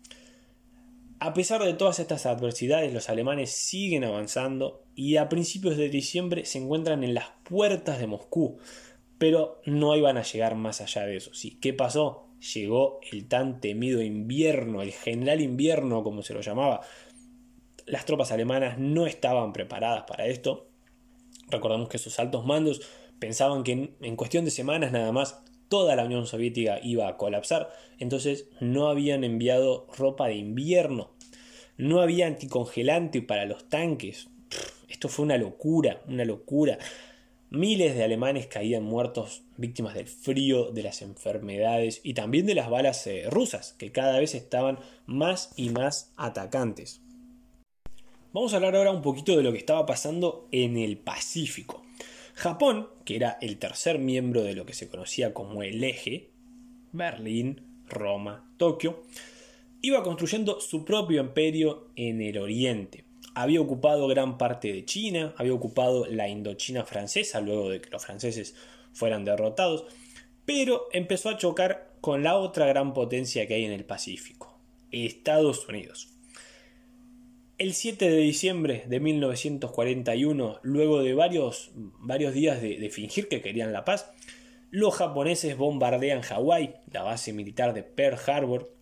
A 1.18 1.34
pesar 1.34 1.60
de 1.64 1.74
todas 1.74 1.98
estas 1.98 2.24
adversidades, 2.24 2.92
los 2.92 3.08
alemanes 3.08 3.50
siguen 3.50 4.04
avanzando 4.04 4.84
y 4.94 5.16
a 5.16 5.28
principios 5.28 5.76
de 5.76 5.88
diciembre 5.88 6.44
se 6.44 6.58
encuentran 6.58 7.02
en 7.02 7.14
las 7.14 7.30
puertas 7.42 7.98
de 7.98 8.06
Moscú, 8.06 8.58
pero 9.18 9.60
no 9.66 9.96
iban 9.96 10.18
a 10.18 10.22
llegar 10.22 10.54
más 10.54 10.80
allá 10.80 11.02
de 11.04 11.16
eso. 11.16 11.34
¿sí? 11.34 11.58
¿Qué 11.60 11.72
pasó? 11.72 12.28
llegó 12.54 13.00
el 13.10 13.26
tan 13.26 13.60
temido 13.60 14.02
invierno, 14.02 14.82
el 14.82 14.92
general 14.92 15.40
invierno 15.40 16.04
como 16.04 16.22
se 16.22 16.34
lo 16.34 16.42
llamaba. 16.42 16.80
Las 17.86 18.04
tropas 18.04 18.30
alemanas 18.30 18.78
no 18.78 19.06
estaban 19.06 19.52
preparadas 19.52 20.04
para 20.06 20.26
esto. 20.26 20.68
Recordamos 21.48 21.88
que 21.88 21.98
sus 21.98 22.18
altos 22.18 22.44
mandos 22.46 22.80
pensaban 23.22 23.62
que 23.62 23.94
en, 24.00 24.16
cuestión 24.16 24.44
de 24.44 24.50
semanas 24.50 24.90
nada 24.90 25.12
más 25.12 25.41
toda 25.72 25.96
la 25.96 26.04
Unión 26.04 26.26
Soviética 26.26 26.80
iba 26.82 27.08
a 27.08 27.16
colapsar, 27.16 27.70
entonces 27.98 28.46
no 28.60 28.88
habían 28.88 29.24
enviado 29.24 29.86
ropa 29.96 30.28
de 30.28 30.34
invierno, 30.34 31.12
no 31.78 32.02
había 32.02 32.26
anticongelante 32.26 33.22
para 33.22 33.46
los 33.46 33.70
tanques. 33.70 34.28
Esto 34.90 35.08
fue 35.08 35.24
una 35.24 35.38
locura, 35.38 36.02
una 36.06 36.26
locura. 36.26 36.76
Miles 37.48 37.94
de 37.94 38.04
alemanes 38.04 38.48
caían 38.48 38.82
muertos 38.82 39.44
víctimas 39.56 39.94
del 39.94 40.08
frío, 40.08 40.72
de 40.72 40.82
las 40.82 41.00
enfermedades 41.00 42.02
y 42.04 42.12
también 42.12 42.44
de 42.44 42.54
las 42.54 42.68
balas 42.68 43.06
eh, 43.06 43.24
rusas, 43.30 43.72
que 43.78 43.92
cada 43.92 44.18
vez 44.18 44.34
estaban 44.34 44.78
más 45.06 45.54
y 45.56 45.70
más 45.70 46.12
atacantes. 46.18 47.00
Vamos 48.34 48.52
a 48.52 48.56
hablar 48.56 48.76
ahora 48.76 48.90
un 48.90 49.00
poquito 49.00 49.38
de 49.38 49.42
lo 49.42 49.52
que 49.52 49.58
estaba 49.58 49.86
pasando 49.86 50.48
en 50.52 50.76
el 50.76 50.98
Pacífico. 50.98 51.81
Japón, 52.42 52.88
que 53.04 53.16
era 53.16 53.38
el 53.40 53.58
tercer 53.58 53.98
miembro 53.98 54.42
de 54.42 54.54
lo 54.54 54.66
que 54.66 54.74
se 54.74 54.88
conocía 54.88 55.32
como 55.32 55.62
el 55.62 55.82
eje, 55.84 56.30
Berlín, 56.92 57.84
Roma, 57.88 58.52
Tokio, 58.56 59.04
iba 59.80 60.02
construyendo 60.02 60.60
su 60.60 60.84
propio 60.84 61.20
imperio 61.20 61.90
en 61.96 62.20
el 62.20 62.38
oriente 62.38 63.04
había 63.34 63.60
ocupado 63.60 64.06
gran 64.08 64.38
parte 64.38 64.72
de 64.72 64.84
China, 64.84 65.34
había 65.36 65.54
ocupado 65.54 66.06
la 66.06 66.28
Indochina 66.28 66.84
francesa 66.84 67.40
luego 67.40 67.70
de 67.70 67.80
que 67.80 67.90
los 67.90 68.04
franceses 68.04 68.54
fueran 68.92 69.24
derrotados, 69.24 69.86
pero 70.44 70.88
empezó 70.92 71.30
a 71.30 71.38
chocar 71.38 71.94
con 72.00 72.22
la 72.22 72.36
otra 72.36 72.66
gran 72.66 72.92
potencia 72.92 73.46
que 73.46 73.54
hay 73.54 73.64
en 73.64 73.72
el 73.72 73.84
Pacífico, 73.84 74.58
Estados 74.90 75.66
Unidos. 75.68 76.11
El 77.58 77.74
7 77.74 78.10
de 78.10 78.16
diciembre 78.16 78.84
de 78.86 78.98
1941, 78.98 80.60
luego 80.62 81.02
de 81.02 81.14
varios, 81.14 81.70
varios 81.74 82.34
días 82.34 82.60
de, 82.60 82.78
de 82.78 82.90
fingir 82.90 83.28
que 83.28 83.42
querían 83.42 83.72
la 83.72 83.84
paz, 83.84 84.10
los 84.70 84.94
japoneses 84.94 85.56
bombardean 85.56 86.22
Hawái, 86.22 86.74
la 86.90 87.02
base 87.02 87.32
militar 87.32 87.74
de 87.74 87.82
Pearl 87.82 88.18
Harbor, 88.26 88.74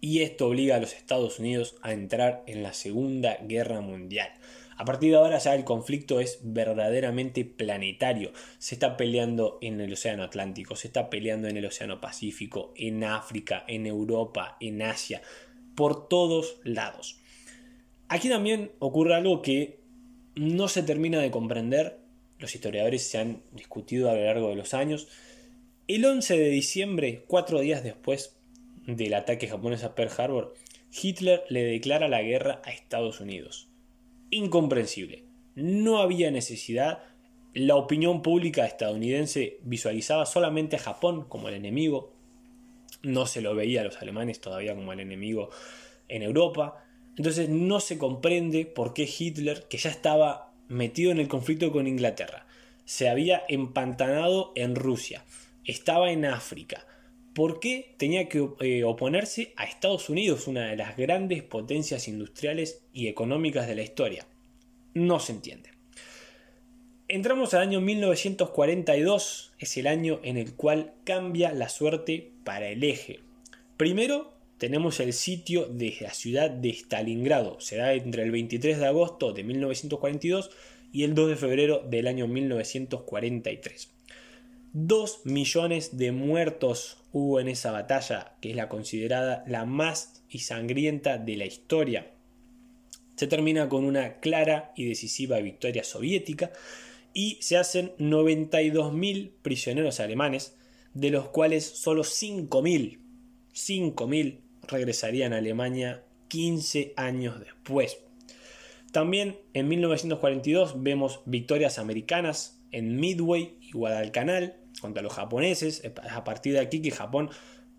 y 0.00 0.20
esto 0.20 0.48
obliga 0.48 0.76
a 0.76 0.80
los 0.80 0.94
Estados 0.94 1.38
Unidos 1.38 1.76
a 1.82 1.92
entrar 1.92 2.42
en 2.46 2.62
la 2.62 2.72
Segunda 2.72 3.38
Guerra 3.42 3.80
Mundial. 3.80 4.28
A 4.76 4.84
partir 4.84 5.10
de 5.10 5.16
ahora 5.16 5.38
ya 5.38 5.54
el 5.54 5.64
conflicto 5.64 6.20
es 6.20 6.40
verdaderamente 6.42 7.44
planetario. 7.44 8.32
Se 8.58 8.74
está 8.74 8.96
peleando 8.96 9.58
en 9.60 9.80
el 9.80 9.92
Océano 9.92 10.24
Atlántico, 10.24 10.74
se 10.74 10.88
está 10.88 11.10
peleando 11.10 11.48
en 11.48 11.56
el 11.56 11.66
Océano 11.66 12.00
Pacífico, 12.00 12.72
en 12.76 13.04
África, 13.04 13.64
en 13.68 13.86
Europa, 13.86 14.56
en 14.60 14.82
Asia, 14.82 15.22
por 15.74 16.08
todos 16.08 16.60
lados. 16.64 17.20
Aquí 18.14 18.28
también 18.28 18.70
ocurre 18.78 19.16
algo 19.16 19.42
que 19.42 19.80
no 20.36 20.68
se 20.68 20.84
termina 20.84 21.18
de 21.18 21.32
comprender, 21.32 21.98
los 22.38 22.54
historiadores 22.54 23.02
se 23.02 23.18
han 23.18 23.42
discutido 23.50 24.08
a 24.08 24.14
lo 24.14 24.24
largo 24.24 24.50
de 24.50 24.54
los 24.54 24.72
años. 24.72 25.08
El 25.88 26.04
11 26.04 26.38
de 26.38 26.48
diciembre, 26.50 27.24
cuatro 27.26 27.58
días 27.58 27.82
después 27.82 28.36
del 28.86 29.14
ataque 29.14 29.48
japonés 29.48 29.82
a 29.82 29.96
Pearl 29.96 30.12
Harbor, 30.16 30.54
Hitler 30.92 31.42
le 31.48 31.64
declara 31.64 32.06
la 32.06 32.22
guerra 32.22 32.62
a 32.64 32.70
Estados 32.70 33.18
Unidos 33.20 33.66
incomprensible. 34.30 35.24
No 35.56 35.98
había 35.98 36.30
necesidad. 36.30 37.02
La 37.52 37.74
opinión 37.74 38.22
pública 38.22 38.64
estadounidense 38.64 39.58
visualizaba 39.64 40.24
solamente 40.24 40.76
a 40.76 40.78
Japón 40.78 41.24
como 41.28 41.48
el 41.48 41.54
enemigo. 41.56 42.12
No 43.02 43.26
se 43.26 43.40
lo 43.40 43.56
veía 43.56 43.80
a 43.80 43.84
los 43.84 44.00
alemanes 44.00 44.40
todavía 44.40 44.76
como 44.76 44.92
el 44.92 45.00
enemigo 45.00 45.50
en 46.06 46.22
Europa. 46.22 46.84
Entonces 47.16 47.48
no 47.48 47.80
se 47.80 47.98
comprende 47.98 48.66
por 48.66 48.92
qué 48.92 49.08
Hitler, 49.18 49.66
que 49.68 49.78
ya 49.78 49.90
estaba 49.90 50.52
metido 50.68 51.12
en 51.12 51.20
el 51.20 51.28
conflicto 51.28 51.70
con 51.70 51.86
Inglaterra, 51.86 52.46
se 52.84 53.08
había 53.08 53.42
empantanado 53.48 54.52
en 54.56 54.74
Rusia, 54.74 55.24
estaba 55.64 56.10
en 56.10 56.24
África, 56.24 56.86
¿por 57.34 57.60
qué 57.60 57.94
tenía 57.98 58.28
que 58.28 58.48
eh, 58.60 58.84
oponerse 58.84 59.52
a 59.56 59.64
Estados 59.64 60.08
Unidos, 60.08 60.46
una 60.46 60.68
de 60.68 60.76
las 60.76 60.96
grandes 60.96 61.42
potencias 61.42 62.08
industriales 62.08 62.82
y 62.92 63.08
económicas 63.08 63.66
de 63.66 63.74
la 63.74 63.82
historia? 63.82 64.26
No 64.94 65.18
se 65.20 65.32
entiende. 65.32 65.70
Entramos 67.08 67.52
al 67.54 67.62
año 67.62 67.80
1942, 67.80 69.52
es 69.58 69.76
el 69.76 69.86
año 69.86 70.20
en 70.22 70.36
el 70.36 70.54
cual 70.54 70.94
cambia 71.04 71.52
la 71.52 71.68
suerte 71.68 72.32
para 72.44 72.68
el 72.68 72.82
eje. 72.82 73.20
Primero 73.76 74.33
tenemos 74.58 75.00
el 75.00 75.12
sitio 75.12 75.66
de 75.66 75.96
la 76.00 76.14
ciudad 76.14 76.50
de 76.50 76.70
Stalingrado, 76.70 77.60
se 77.60 77.76
da 77.76 77.92
entre 77.92 78.22
el 78.22 78.30
23 78.30 78.78
de 78.78 78.86
agosto 78.86 79.32
de 79.32 79.44
1942 79.44 80.50
y 80.92 81.02
el 81.02 81.14
2 81.14 81.30
de 81.30 81.36
febrero 81.36 81.82
del 81.88 82.06
año 82.06 82.28
1943. 82.28 83.90
Dos 84.72 85.20
millones 85.24 85.96
de 85.96 86.12
muertos 86.12 86.98
hubo 87.12 87.40
en 87.40 87.48
esa 87.48 87.72
batalla, 87.72 88.36
que 88.40 88.50
es 88.50 88.56
la 88.56 88.68
considerada 88.68 89.44
la 89.46 89.64
más 89.64 90.24
y 90.28 90.40
sangrienta 90.40 91.18
de 91.18 91.36
la 91.36 91.46
historia. 91.46 92.12
Se 93.16 93.26
termina 93.26 93.68
con 93.68 93.84
una 93.84 94.18
clara 94.18 94.72
y 94.76 94.86
decisiva 94.86 95.38
victoria 95.38 95.84
soviética 95.84 96.52
y 97.12 97.38
se 97.40 97.56
hacen 97.56 97.92
92.000 97.98 99.30
prisioneros 99.42 100.00
alemanes, 100.00 100.56
de 100.92 101.10
los 101.10 101.28
cuales 101.28 101.64
solo 101.64 102.02
5.000, 102.02 102.98
5.000 103.52 104.43
regresarían 104.68 105.32
a 105.32 105.38
Alemania 105.38 106.02
15 106.28 106.94
años 106.96 107.40
después. 107.40 107.98
También 108.92 109.38
en 109.54 109.68
1942 109.68 110.82
vemos 110.82 111.20
victorias 111.26 111.78
americanas 111.78 112.60
en 112.70 112.96
Midway 112.96 113.56
y 113.60 113.72
Guadalcanal, 113.72 114.56
contra 114.80 115.02
los 115.02 115.12
japoneses. 115.12 115.82
A 116.10 116.24
partir 116.24 116.52
de 116.52 116.60
aquí 116.60 116.82
que 116.82 116.90
Japón 116.90 117.30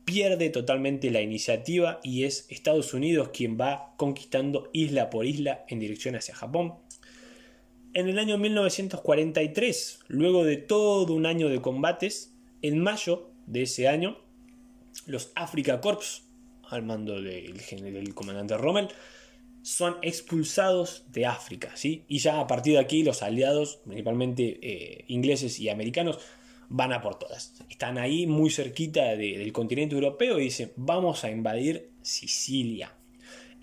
pierde 0.05 0.49
totalmente 0.49 1.11
la 1.11 1.21
iniciativa 1.21 1.99
y 2.03 2.23
es 2.23 2.45
Estados 2.49 2.93
Unidos 2.93 3.29
quien 3.33 3.59
va 3.59 3.93
conquistando 3.97 4.69
isla 4.71 5.09
por 5.09 5.25
isla 5.25 5.65
en 5.67 5.79
dirección 5.79 6.15
hacia 6.15 6.35
Japón. 6.35 6.75
En 7.93 8.07
el 8.07 8.19
año 8.19 8.37
1943, 8.37 9.99
luego 10.07 10.43
de 10.43 10.57
todo 10.57 11.13
un 11.13 11.25
año 11.25 11.49
de 11.49 11.61
combates, 11.61 12.33
en 12.61 12.79
mayo 12.79 13.29
de 13.47 13.63
ese 13.63 13.87
año, 13.87 14.17
los 15.05 15.31
Africa 15.35 15.81
Corps, 15.81 16.23
al 16.69 16.83
mando 16.83 17.21
del, 17.21 17.57
del 17.57 18.13
comandante 18.13 18.57
Rommel, 18.57 18.89
son 19.65 19.97
expulsados 20.03 21.05
de 21.11 21.25
África, 21.25 21.71
¿sí? 21.75 22.03
Y 22.07 22.19
ya 22.19 22.39
a 22.39 22.45
partir 22.45 22.73
de 22.73 22.79
aquí 22.79 23.03
los 23.03 23.23
aliados, 23.23 23.79
principalmente 23.83 24.59
eh, 24.61 25.05
ingleses 25.07 25.59
y 25.59 25.69
americanos, 25.69 26.19
van 26.69 26.93
a 26.93 27.01
por 27.01 27.17
todas. 27.17 27.53
Están 27.69 27.97
ahí 27.97 28.27
muy 28.27 28.51
cerquita 28.51 29.15
del 29.15 29.51
continente 29.53 29.95
europeo 29.95 30.39
y 30.39 30.45
dicen, 30.45 30.71
vamos 30.75 31.23
a 31.23 31.31
invadir 31.31 31.89
Sicilia. 32.03 32.93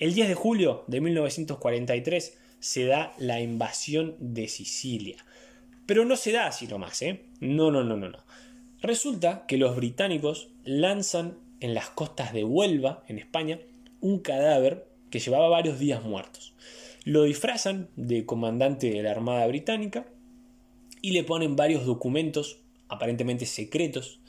El 0.00 0.14
10 0.14 0.28
de 0.28 0.34
julio 0.34 0.84
de 0.88 1.00
1943 1.00 2.36
se 2.58 2.84
da 2.86 3.14
la 3.18 3.40
invasión 3.40 4.16
de 4.18 4.48
Sicilia. 4.48 5.24
Pero 5.86 6.04
no 6.04 6.16
se 6.16 6.32
da 6.32 6.48
así 6.48 6.66
nomás, 6.66 7.00
¿eh? 7.02 7.26
No, 7.38 7.70
no, 7.70 7.84
no, 7.84 7.96
no, 7.96 8.08
no. 8.08 8.18
Resulta 8.80 9.46
que 9.46 9.56
los 9.56 9.76
británicos 9.76 10.48
lanzan 10.64 11.38
en 11.62 11.74
las 11.74 11.88
costas 11.90 12.32
de 12.32 12.44
Huelva, 12.44 13.04
en 13.08 13.18
España, 13.18 13.60
un 14.00 14.18
cadáver 14.18 14.88
que 15.10 15.20
llevaba 15.20 15.48
varios 15.48 15.78
días 15.78 16.02
muertos. 16.02 16.54
Lo 17.04 17.22
disfrazan 17.22 17.88
de 17.96 18.26
comandante 18.26 18.90
de 18.90 19.02
la 19.02 19.12
Armada 19.12 19.46
Británica 19.46 20.06
y 21.00 21.12
le 21.12 21.24
ponen 21.24 21.56
varios 21.56 21.86
documentos 21.86 22.58
aparentemente 22.88 23.46
secretos, 23.46 24.20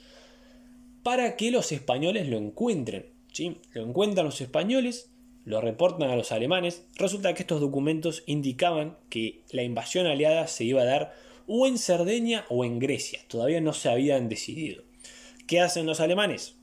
para 1.02 1.36
que 1.36 1.50
los 1.50 1.70
españoles 1.70 2.28
lo 2.28 2.38
encuentren. 2.38 3.06
¿sí? 3.32 3.58
Lo 3.72 3.82
encuentran 3.82 4.24
los 4.24 4.40
españoles, 4.40 5.10
lo 5.44 5.60
reportan 5.60 6.10
a 6.10 6.16
los 6.16 6.32
alemanes. 6.32 6.86
Resulta 6.96 7.34
que 7.34 7.42
estos 7.42 7.60
documentos 7.60 8.22
indicaban 8.26 8.96
que 9.10 9.42
la 9.50 9.62
invasión 9.62 10.06
aliada 10.06 10.46
se 10.46 10.64
iba 10.64 10.82
a 10.82 10.86
dar 10.86 11.14
o 11.46 11.66
en 11.66 11.76
Cerdeña 11.78 12.46
o 12.48 12.64
en 12.64 12.78
Grecia. 12.78 13.20
Todavía 13.28 13.60
no 13.60 13.74
se 13.74 13.90
habían 13.90 14.30
decidido. 14.30 14.82
¿Qué 15.46 15.60
hacen 15.60 15.84
los 15.84 16.00
alemanes? 16.00 16.56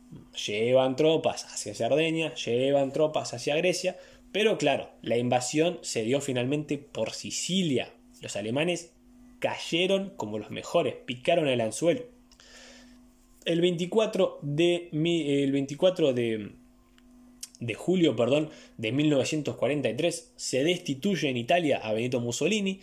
Llevan 0.47 0.95
tropas 0.95 1.45
hacia 1.45 1.73
Cerdeña, 1.73 2.33
llevan 2.35 2.91
tropas 2.91 3.33
hacia 3.33 3.55
Grecia, 3.55 3.97
pero 4.31 4.57
claro, 4.57 4.89
la 5.01 5.17
invasión 5.17 5.79
se 5.81 6.03
dio 6.03 6.21
finalmente 6.21 6.77
por 6.77 7.11
Sicilia. 7.11 7.93
Los 8.21 8.35
alemanes 8.35 8.91
cayeron 9.39 10.13
como 10.15 10.39
los 10.39 10.51
mejores, 10.51 10.95
picaron 11.05 11.47
el 11.47 11.61
anzuelo. 11.61 12.03
El 13.45 13.59
24 13.59 14.39
de, 14.41 14.89
el 14.91 15.51
24 15.51 16.13
de, 16.13 16.51
de 17.59 17.73
julio 17.73 18.15
perdón, 18.15 18.49
de 18.77 18.91
1943 18.91 20.33
se 20.35 20.63
destituye 20.63 21.29
en 21.29 21.37
Italia 21.37 21.79
a 21.83 21.93
Benito 21.93 22.19
Mussolini 22.19 22.79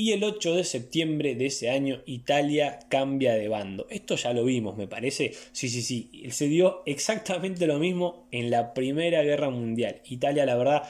y 0.00 0.12
el 0.12 0.24
8 0.24 0.54
de 0.54 0.64
septiembre 0.64 1.34
de 1.34 1.44
ese 1.44 1.68
año 1.68 2.00
Italia 2.06 2.78
cambia 2.88 3.34
de 3.34 3.48
bando. 3.48 3.86
Esto 3.90 4.16
ya 4.16 4.32
lo 4.32 4.44
vimos, 4.44 4.78
me 4.78 4.88
parece. 4.88 5.34
Sí, 5.52 5.68
sí, 5.68 5.82
sí. 5.82 6.08
Se 6.30 6.46
dio 6.46 6.82
exactamente 6.86 7.66
lo 7.66 7.78
mismo 7.78 8.26
en 8.30 8.50
la 8.50 8.72
Primera 8.72 9.22
Guerra 9.22 9.50
Mundial. 9.50 10.00
Italia, 10.06 10.46
la 10.46 10.56
verdad, 10.56 10.84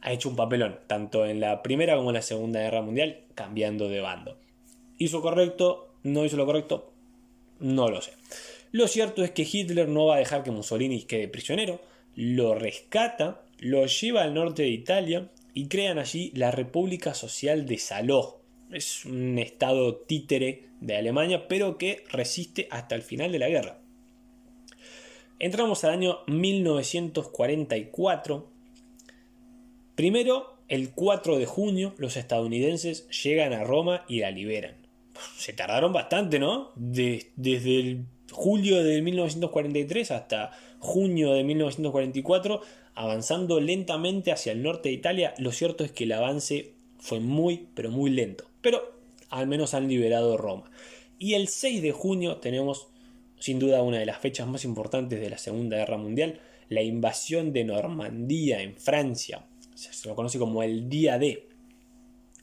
ha 0.00 0.12
hecho 0.14 0.30
un 0.30 0.36
papelón, 0.36 0.78
tanto 0.86 1.26
en 1.26 1.40
la 1.40 1.62
Primera 1.62 1.94
como 1.94 2.08
en 2.08 2.14
la 2.14 2.22
Segunda 2.22 2.60
Guerra 2.60 2.80
Mundial, 2.80 3.20
cambiando 3.34 3.90
de 3.90 4.00
bando. 4.00 4.38
¿Hizo 4.96 5.20
correcto? 5.20 5.94
¿No 6.02 6.24
hizo 6.24 6.38
lo 6.38 6.46
correcto? 6.46 6.90
No 7.60 7.90
lo 7.90 8.00
sé. 8.00 8.12
Lo 8.70 8.88
cierto 8.88 9.22
es 9.24 9.32
que 9.32 9.46
Hitler 9.50 9.90
no 9.90 10.06
va 10.06 10.14
a 10.14 10.20
dejar 10.20 10.42
que 10.42 10.50
Mussolini 10.50 11.02
quede 11.02 11.28
prisionero, 11.28 11.82
lo 12.16 12.54
rescata, 12.54 13.42
lo 13.58 13.84
lleva 13.84 14.22
al 14.22 14.32
norte 14.32 14.62
de 14.62 14.70
Italia 14.70 15.28
y 15.54 15.68
crean 15.68 15.98
allí 15.98 16.32
la 16.34 16.50
República 16.50 17.14
Social 17.14 17.66
de 17.66 17.78
Saló. 17.78 18.42
Es 18.70 19.04
un 19.04 19.38
estado 19.38 19.96
títere 19.96 20.70
de 20.80 20.96
Alemania, 20.96 21.46
pero 21.48 21.76
que 21.78 22.04
resiste 22.10 22.68
hasta 22.70 22.94
el 22.94 23.02
final 23.02 23.32
de 23.32 23.38
la 23.38 23.48
guerra. 23.48 23.78
Entramos 25.38 25.84
al 25.84 25.90
año 25.90 26.20
1944 26.26 28.52
Primero, 29.94 30.58
el 30.68 30.92
4 30.92 31.38
de 31.38 31.46
junio, 31.46 31.94
los 31.98 32.16
estadounidenses 32.16 33.08
llegan 33.22 33.52
a 33.52 33.64
Roma 33.64 34.04
y 34.08 34.20
la 34.20 34.30
liberan. 34.30 34.76
Se 35.36 35.52
tardaron 35.52 35.92
bastante, 35.92 36.38
¿no? 36.38 36.72
desde 36.76 37.78
el 37.78 38.06
julio 38.32 38.82
de 38.82 39.00
1943 39.02 40.10
hasta 40.10 40.50
junio 40.78 41.32
de 41.32 41.44
1944, 41.44 42.60
avanzando 42.94 43.60
lentamente 43.60 44.32
hacia 44.32 44.52
el 44.52 44.62
norte 44.62 44.88
de 44.88 44.96
Italia. 44.96 45.34
Lo 45.38 45.52
cierto 45.52 45.84
es 45.84 45.92
que 45.92 46.04
el 46.04 46.12
avance 46.12 46.72
fue 46.98 47.20
muy, 47.20 47.68
pero 47.74 47.90
muy 47.90 48.10
lento. 48.10 48.44
Pero 48.60 48.98
al 49.30 49.46
menos 49.46 49.74
han 49.74 49.88
liberado 49.88 50.36
Roma. 50.36 50.70
Y 51.18 51.34
el 51.34 51.48
6 51.48 51.82
de 51.82 51.92
junio 51.92 52.36
tenemos, 52.38 52.88
sin 53.38 53.58
duda, 53.58 53.82
una 53.82 53.98
de 53.98 54.06
las 54.06 54.18
fechas 54.18 54.48
más 54.48 54.64
importantes 54.64 55.20
de 55.20 55.30
la 55.30 55.38
Segunda 55.38 55.76
Guerra 55.76 55.96
Mundial, 55.98 56.40
la 56.68 56.82
invasión 56.82 57.52
de 57.52 57.64
Normandía 57.64 58.62
en 58.62 58.76
Francia 58.76 59.44
se 59.90 60.08
lo 60.08 60.14
conoce 60.14 60.38
como 60.38 60.62
el 60.62 60.88
día 60.88 61.18
D. 61.18 61.48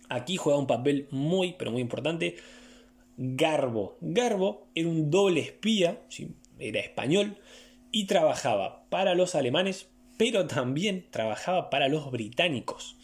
Aquí 0.09 0.37
juega 0.37 0.59
un 0.59 0.67
papel 0.67 1.07
muy, 1.11 1.53
pero 1.57 1.71
muy 1.71 1.81
importante. 1.81 2.35
Garbo. 3.21 3.97
Garbo 3.99 4.69
era 4.75 4.87
un 4.87 5.11
doble 5.11 5.41
espía, 5.41 6.01
era 6.57 6.79
español, 6.79 7.35
y 7.91 8.05
trabajaba 8.05 8.85
para 8.89 9.13
los 9.13 9.35
alemanes, 9.35 9.89
pero 10.17 10.47
también 10.47 11.05
trabajaba 11.11 11.69
para 11.69 11.89
los 11.89 12.11
británicos. 12.11 12.95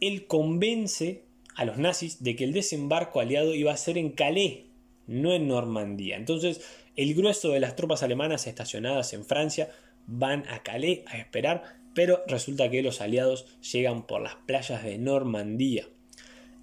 Él 0.00 0.26
convence 0.26 1.22
a 1.54 1.64
los 1.64 1.78
nazis 1.78 2.24
de 2.24 2.34
que 2.34 2.42
el 2.42 2.52
desembarco 2.52 3.20
aliado 3.20 3.54
iba 3.54 3.72
a 3.72 3.76
ser 3.76 3.98
en 3.98 4.10
Calais, 4.10 4.64
no 5.06 5.32
en 5.32 5.46
Normandía. 5.46 6.16
Entonces, 6.16 6.60
el 6.96 7.14
grueso 7.14 7.50
de 7.50 7.60
las 7.60 7.76
tropas 7.76 8.02
alemanas 8.02 8.48
estacionadas 8.48 9.12
en 9.12 9.24
Francia 9.24 9.70
van 10.08 10.44
a 10.48 10.64
Calais 10.64 11.02
a 11.06 11.18
esperar, 11.18 11.78
pero 11.94 12.24
resulta 12.26 12.68
que 12.68 12.82
los 12.82 13.00
aliados 13.00 13.46
llegan 13.72 14.08
por 14.08 14.22
las 14.22 14.34
playas 14.34 14.82
de 14.82 14.98
Normandía. 14.98 15.88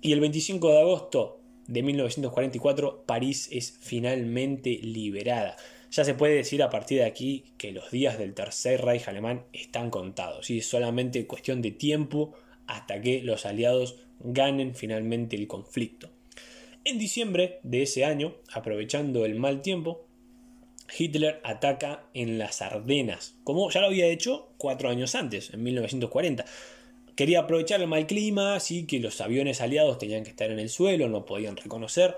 Y 0.02 0.12
el 0.12 0.19
25 0.19 0.69
de 0.69 0.82
agosto 0.82 1.42
de 1.67 1.84
1944, 1.84 3.04
París 3.06 3.49
es 3.52 3.78
finalmente 3.80 4.80
liberada. 4.82 5.56
Ya 5.91 6.04
se 6.04 6.15
puede 6.15 6.36
decir 6.36 6.63
a 6.63 6.69
partir 6.69 6.99
de 6.99 7.06
aquí 7.06 7.54
que 7.58 7.71
los 7.71 7.91
días 7.91 8.17
del 8.17 8.34
Tercer 8.34 8.82
Reich 8.82 9.08
alemán 9.08 9.43
están 9.54 9.89
contados. 9.89 10.49
y 10.49 10.58
Es 10.58 10.65
solamente 10.65 11.28
cuestión 11.28 11.62
de 11.62 11.71
tiempo 11.71 12.34
hasta 12.67 12.99
que 13.02 13.21
los 13.21 13.45
aliados 13.45 13.97
ganen 14.19 14.76
finalmente 14.76 15.36
el 15.36 15.47
conflicto. 15.47 16.10
En 16.86 16.99
diciembre 16.99 17.60
de 17.63 17.84
ese 17.84 18.06
año, 18.06 18.36
aprovechando 18.52 19.26
el 19.26 19.36
mal 19.36 19.62
tiempo, 19.62 20.06
Hitler 20.97 21.39
ataca 21.43 22.04
en 22.13 22.38
las 22.38 22.62
Ardenas, 22.62 23.36
como 23.43 23.69
ya 23.69 23.80
lo 23.80 23.88
había 23.88 24.08
hecho 24.08 24.49
cuatro 24.58 24.89
años 24.89 25.15
antes, 25.15 25.54
en 25.54 25.63
1940. 25.63 26.45
Quería 27.15 27.41
aprovechar 27.41 27.82
el 27.82 27.88
mal 27.88 28.08
clima, 28.08 28.56
así 28.56 28.86
que 28.86 28.99
los 28.99 29.21
aviones 29.21 29.62
aliados 29.62 29.99
tenían 29.99 30.23
que 30.23 30.32
estar 30.32 30.49
en 30.49 30.60
el 30.60 30.69
suelo, 30.69 31.10
no 31.10 31.26
podían 31.26 31.58
reconocer, 31.58 32.15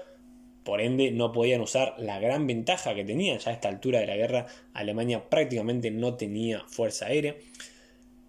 por 0.63 0.79
ende 0.79 1.11
no 1.11 1.31
podían 1.31 1.61
usar 1.61 1.95
la 1.97 2.19
gran 2.19 2.47
ventaja 2.47 2.95
que 2.95 3.03
tenían, 3.03 3.39
ya 3.39 3.51
a 3.51 3.53
esta 3.53 3.67
altura 3.67 3.99
de 3.99 4.07
la 4.07 4.15
guerra 4.15 4.47
Alemania 4.73 5.29
prácticamente 5.29 5.91
no 5.91 6.15
tenía 6.15 6.63
fuerza 6.67 7.07
aérea, 7.07 7.35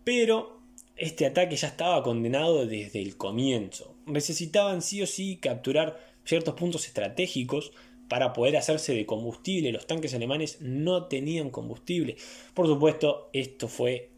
pero 0.02 0.60
este 0.96 1.26
ataque 1.26 1.56
ya 1.56 1.68
estaba 1.68 2.02
condenado 2.02 2.66
desde 2.66 3.00
el 3.00 3.16
comienzo. 3.16 3.94
Necesitaban 4.06 4.82
sí 4.82 5.02
o 5.02 5.06
sí 5.06 5.36
capturar 5.36 6.00
ciertos 6.24 6.54
puntos 6.54 6.86
estratégicos 6.86 7.72
para 8.08 8.32
poder 8.32 8.56
hacerse 8.56 8.94
de 8.94 9.06
combustible. 9.06 9.72
Los 9.72 9.86
tanques 9.86 10.14
alemanes 10.14 10.58
no 10.60 11.06
tenían 11.06 11.50
combustible. 11.50 12.16
Por 12.54 12.66
supuesto, 12.66 13.30
esto 13.32 13.68
fue 13.68 14.10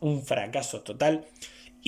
un 0.00 0.24
fracaso 0.24 0.80
total 0.80 1.26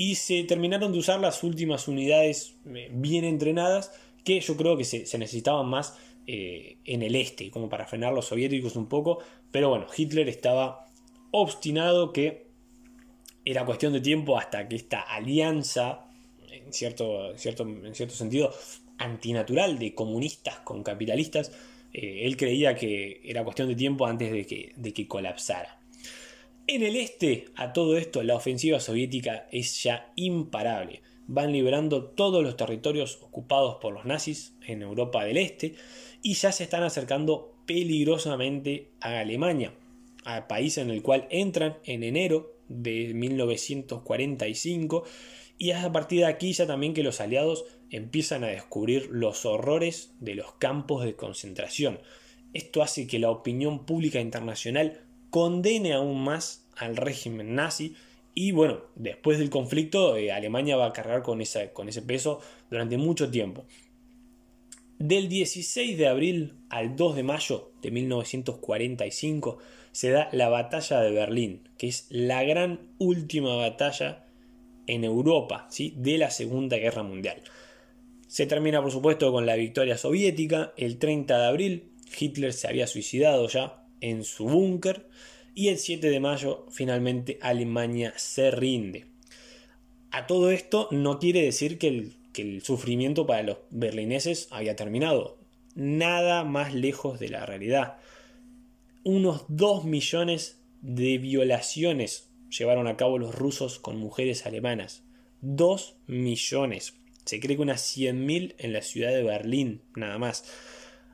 y 0.01 0.15
se 0.15 0.43
terminaron 0.45 0.93
de 0.93 0.99
usar 0.99 1.21
las 1.21 1.43
últimas 1.43 1.87
unidades 1.87 2.55
eh, 2.75 2.89
bien 2.91 3.23
entrenadas 3.23 3.93
que 4.25 4.41
yo 4.41 4.57
creo 4.57 4.79
que 4.79 4.85
se, 4.85 5.01
necesitaban 5.19 5.69
más 5.69 5.95
eh, 6.27 6.79
en 6.87 7.03
el 7.03 7.15
este, 7.15 7.51
como 7.51 7.69
para 7.69 7.85
frenar 7.85 8.15
los 8.15 8.25
soviéticos 8.25 8.77
un 8.77 8.87
poco. 8.87 9.19
Pero 9.51 9.69
bueno, 9.69 9.87
Hitler 9.95 10.27
estaba 10.31 10.87
obstinado 11.33 12.15
que 12.15 12.47
era 13.45 13.67
cuestión 13.67 13.93
de 13.93 14.01
tiempo 14.01 14.39
hasta 14.39 14.67
que 14.69 14.77
esta 14.77 15.03
alianza, 15.03 16.07
en 16.51 16.73
cierto, 16.73 17.37
cierto, 17.37 17.65
en 17.65 17.95
cierto 17.95 18.15
sentido, 18.15 18.55
antinatural 18.97 19.79
de 19.79 19.95
comunistas 19.95 20.61
con 20.61 20.83
capitalistas, 20.83 21.53
eh, 21.93 22.23
él 22.25 22.39
creía 22.39 22.75
que 22.75 23.21
era 23.23 23.45
cuestión 23.45 23.69
de 23.69 23.75
tiempo 23.75 24.07
antes 24.07 24.33
de 24.33 24.47
que, 24.47 24.73
de 24.77 24.95
que 24.95 25.07
colapsara. 25.07 25.80
En 26.73 26.85
el 26.85 26.95
este, 26.95 27.47
a 27.57 27.73
todo 27.73 27.97
esto, 27.97 28.23
la 28.23 28.37
ofensiva 28.37 28.79
soviética 28.79 29.49
es 29.51 29.83
ya 29.83 30.13
imparable. 30.15 31.03
Van 31.27 31.51
liberando 31.51 32.05
todos 32.05 32.45
los 32.45 32.57
territorios 32.57 33.19
ocupados 33.23 33.79
por 33.81 33.93
los 33.93 34.05
nazis 34.05 34.55
en 34.65 34.83
Europa 34.83 35.25
del 35.25 35.39
Este 35.39 35.75
y 36.23 36.35
ya 36.35 36.53
se 36.53 36.63
están 36.63 36.85
acercando 36.85 37.57
peligrosamente 37.67 38.93
a 39.01 39.19
Alemania, 39.19 39.75
al 40.25 40.47
país 40.47 40.79
en 40.79 40.91
el 40.91 41.03
cual 41.03 41.27
entran 41.31 41.79
en 41.87 42.05
enero 42.05 42.55
de 42.69 43.15
1945 43.15 45.03
y 45.59 45.71
es 45.71 45.79
a 45.79 45.91
partir 45.91 46.21
de 46.21 46.27
aquí 46.27 46.53
ya 46.53 46.69
también 46.69 46.95
que 46.95 47.03
los 47.03 47.21
aliados 47.21 47.65
empiezan 47.91 48.45
a 48.45 48.47
descubrir 48.47 49.09
los 49.11 49.45
horrores 49.45 50.13
de 50.21 50.37
los 50.37 50.53
campos 50.53 51.05
de 51.05 51.17
concentración. 51.17 51.99
Esto 52.53 52.81
hace 52.81 53.09
que 53.09 53.19
la 53.19 53.31
opinión 53.31 53.87
pública 53.87 54.21
internacional 54.21 55.01
condene 55.31 55.93
aún 55.93 56.23
más 56.23 56.67
al 56.77 56.97
régimen 56.97 57.55
nazi 57.55 57.95
y 58.35 58.53
bueno, 58.53 58.81
después 58.95 59.39
del 59.39 59.51
conflicto 59.51 60.17
eh, 60.17 60.33
Alemania 60.33 60.77
va 60.77 60.87
a 60.87 60.93
cargar 60.93 61.23
con, 61.23 61.43
con 61.73 61.89
ese 61.89 62.03
peso 62.03 62.41
durante 62.71 62.97
mucho 62.97 63.31
tiempo. 63.31 63.65
Del 64.99 65.29
16 65.29 65.97
de 65.97 66.09
abril 66.09 66.55
al 66.69 66.95
2 66.95 67.17
de 67.17 67.23
mayo 67.23 67.73
de 67.83 67.91
1945 67.91 69.59
se 69.93 70.11
da 70.11 70.29
la 70.33 70.49
batalla 70.49 71.01
de 71.01 71.11
Berlín, 71.11 71.69
que 71.79 71.89
es 71.89 72.07
la 72.11 72.45
gran 72.45 72.81
última 72.99 73.57
batalla 73.57 74.27
en 74.87 75.05
Europa 75.05 75.67
¿sí? 75.71 75.95
de 75.97 76.19
la 76.19 76.31
Segunda 76.31 76.77
Guerra 76.77 77.03
Mundial. 77.03 77.43
Se 78.29 78.47
termina 78.47 78.83
por 78.83 78.93
supuesto 78.93 79.33
con 79.33 79.47
la 79.47 79.57
victoria 79.57 79.97
soviética. 79.97 80.73
El 80.77 80.99
30 80.99 81.39
de 81.39 81.47
abril 81.47 81.93
Hitler 82.19 82.53
se 82.53 82.69
había 82.69 82.87
suicidado 82.87 83.49
ya 83.49 83.80
en 84.01 84.25
su 84.25 84.45
búnker 84.45 85.07
y 85.55 85.69
el 85.69 85.79
7 85.79 86.09
de 86.09 86.21
mayo 86.21 86.67
finalmente 86.71 87.39
Alemania 87.43 88.15
se 88.17 88.51
rinde. 88.51 89.07
A 90.11 90.27
todo 90.27 90.51
esto 90.51 90.89
no 90.91 91.19
quiere 91.19 91.43
decir 91.43 91.79
que 91.79 91.89
el, 91.89 92.63
sufrimiento 92.63 93.27
para 93.27 93.43
los 93.43 93.59
berlineses 93.71 94.49
había 94.51 94.75
terminado. 94.75 95.37
Nada 95.75 96.45
más 96.45 96.75
lejos 96.75 97.21
de 97.21 97.29
la 97.29 97.45
realidad. 97.45 97.99
Unos 99.05 99.45
2 99.49 99.85
millones 99.85 100.59
de 100.81 101.19
violaciones 101.19 102.31
llevaron 102.49 102.87
a 102.87 102.97
cabo 102.97 103.19
los 103.19 103.35
rusos 103.35 103.79
con 103.79 103.99
mujeres 103.99 104.47
alemanas. 104.47 105.05
2 105.43 105.97
millones. 106.07 106.95
Se 107.25 107.39
cree 107.39 107.57
que 107.57 107.63
unas 107.63 107.97
100.000 107.97 108.55
en 108.59 108.73
la 108.73 108.83
ciudad 108.83 109.11
de 109.11 109.23
Berlín, 109.23 109.83
nada 109.95 110.19
más. 110.19 110.45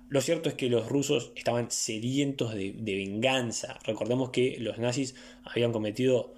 Lo 0.08 0.20
cierto 0.20 0.48
es 0.48 0.54
que 0.54 0.68
los 0.68 0.88
rusos 0.88 1.32
estaban 1.34 1.70
sedientos 1.70 2.54
de, 2.54 2.72
venganza. 2.76 3.78
Recordemos 3.84 4.30
que 4.30 4.56
los 4.60 4.78
nazis 4.78 5.16
habían 5.44 5.72
cometido 5.72 6.34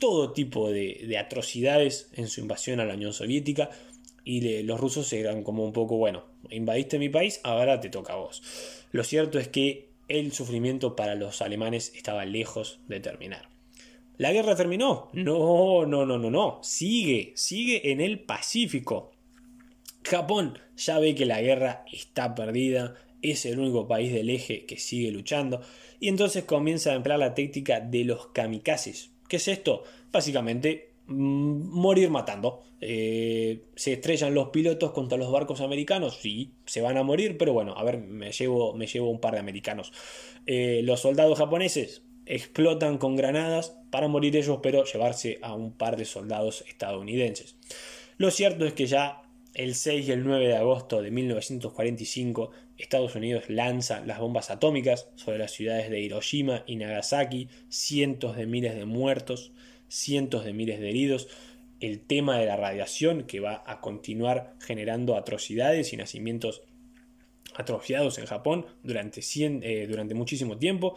todo 0.00 0.32
tipo 0.32 0.70
de, 0.70 1.16
atrocidades 1.18 2.10
en 2.14 2.28
su 2.28 2.40
invasión 2.40 2.80
a 2.80 2.84
la 2.84 2.94
Unión 2.94 3.12
Soviética 3.12 3.70
y 4.24 4.62
los 4.64 4.80
rusos 4.80 5.12
eran 5.12 5.44
como 5.44 5.64
un 5.64 5.72
poco, 5.72 5.96
bueno, 5.96 6.24
invadiste 6.50 6.98
mi 6.98 7.08
país, 7.08 7.40
ahora 7.44 7.80
te 7.80 7.88
toca 7.88 8.14
a 8.14 8.16
vos. 8.16 8.42
Lo 8.90 9.04
cierto 9.04 9.38
es 9.38 9.46
que 9.46 9.90
el 10.08 10.32
sufrimiento 10.32 10.96
para 10.96 11.14
los 11.14 11.42
alemanes 11.42 11.92
estaba 11.94 12.24
lejos 12.24 12.80
de 12.88 12.98
terminar. 12.98 13.48
¿La 14.18 14.32
guerra 14.32 14.56
terminó? 14.56 15.10
No, 15.12 15.86
no, 15.86 16.06
no, 16.06 16.18
no, 16.18 16.30
no. 16.30 16.58
Sigue, 16.62 17.32
sigue 17.36 17.92
en 17.92 18.00
el 18.00 18.20
Pacífico. 18.20 19.12
Japón 20.02 20.58
ya 20.76 20.98
ve 20.98 21.14
que 21.14 21.26
la 21.26 21.40
guerra 21.40 21.84
está 21.92 22.34
perdida, 22.34 22.94
es 23.22 23.46
el 23.46 23.58
único 23.58 23.88
país 23.88 24.12
del 24.12 24.30
eje 24.30 24.66
que 24.66 24.78
sigue 24.78 25.10
luchando, 25.10 25.60
y 26.00 26.08
entonces 26.08 26.44
comienza 26.44 26.90
a 26.90 26.94
emplear 26.94 27.18
la 27.18 27.34
técnica 27.34 27.80
de 27.80 28.04
los 28.04 28.28
kamikazes. 28.28 29.10
¿Qué 29.28 29.36
es 29.36 29.48
esto? 29.48 29.82
Básicamente 30.12 30.90
mm, 31.06 31.68
morir 31.70 32.10
matando. 32.10 32.62
Eh, 32.80 33.64
se 33.74 33.94
estrellan 33.94 34.34
los 34.34 34.50
pilotos 34.50 34.92
contra 34.92 35.16
los 35.16 35.32
barcos 35.32 35.60
americanos, 35.60 36.18
sí, 36.20 36.52
se 36.66 36.82
van 36.82 36.98
a 36.98 37.02
morir, 37.02 37.38
pero 37.38 37.52
bueno, 37.52 37.74
a 37.76 37.82
ver, 37.82 37.98
me 37.98 38.32
llevo, 38.32 38.74
me 38.74 38.86
llevo 38.86 39.10
un 39.10 39.20
par 39.20 39.34
de 39.34 39.40
americanos. 39.40 39.92
Eh, 40.46 40.82
los 40.84 41.00
soldados 41.00 41.38
japoneses 41.38 42.02
explotan 42.26 42.98
con 42.98 43.16
granadas 43.16 43.78
para 43.90 44.08
morir 44.08 44.36
ellos, 44.36 44.58
pero 44.62 44.84
llevarse 44.84 45.38
a 45.42 45.54
un 45.54 45.72
par 45.72 45.96
de 45.96 46.04
soldados 46.04 46.64
estadounidenses. 46.68 47.56
Lo 48.18 48.30
cierto 48.30 48.66
es 48.66 48.72
que 48.74 48.86
ya 48.86 49.22
el 49.56 49.74
6 49.74 50.06
y 50.06 50.12
el 50.12 50.22
9 50.22 50.48
de 50.48 50.56
agosto 50.56 51.00
de 51.00 51.10
1945 51.10 52.50
Estados 52.76 53.14
Unidos 53.14 53.44
lanza 53.48 54.04
las 54.04 54.18
bombas 54.18 54.50
atómicas 54.50 55.08
sobre 55.14 55.38
las 55.38 55.52
ciudades 55.52 55.88
de 55.88 55.98
Hiroshima 55.98 56.62
y 56.66 56.76
Nagasaki, 56.76 57.48
cientos 57.70 58.36
de 58.36 58.44
miles 58.44 58.74
de 58.74 58.84
muertos, 58.84 59.52
cientos 59.88 60.44
de 60.44 60.52
miles 60.52 60.78
de 60.78 60.90
heridos, 60.90 61.28
el 61.80 62.00
tema 62.00 62.38
de 62.38 62.44
la 62.44 62.56
radiación 62.56 63.22
que 63.22 63.40
va 63.40 63.62
a 63.66 63.80
continuar 63.80 64.52
generando 64.60 65.16
atrocidades 65.16 65.94
y 65.94 65.96
nacimientos 65.96 66.62
atrofiados 67.54 68.18
en 68.18 68.26
Japón 68.26 68.66
durante, 68.82 69.22
eh, 69.22 69.86
durante 69.88 70.14
muchísimo 70.14 70.58
tiempo, 70.58 70.96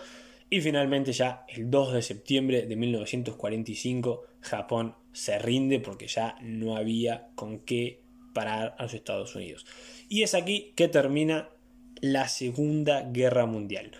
y 0.50 0.60
finalmente 0.60 1.14
ya 1.14 1.46
el 1.48 1.72
2 1.72 1.94
de 1.94 2.02
septiembre 2.02 2.64
de 2.64 2.76
1945 2.76 4.26
Japón 4.42 4.96
se 5.14 5.40
rinde 5.40 5.80
porque 5.80 6.08
ya 6.08 6.36
no 6.42 6.76
había 6.76 7.30
con 7.36 7.60
qué 7.60 8.09
parar 8.34 8.76
a 8.78 8.84
los 8.84 8.94
Estados 8.94 9.36
Unidos. 9.36 9.66
Y 10.08 10.24
es 10.24 10.34
aquí 10.34 10.74
que 10.76 10.88
termina 10.88 11.50
la 12.02 12.28
Segunda 12.28 13.02
Guerra 13.02 13.46
Mundial. 13.46 13.92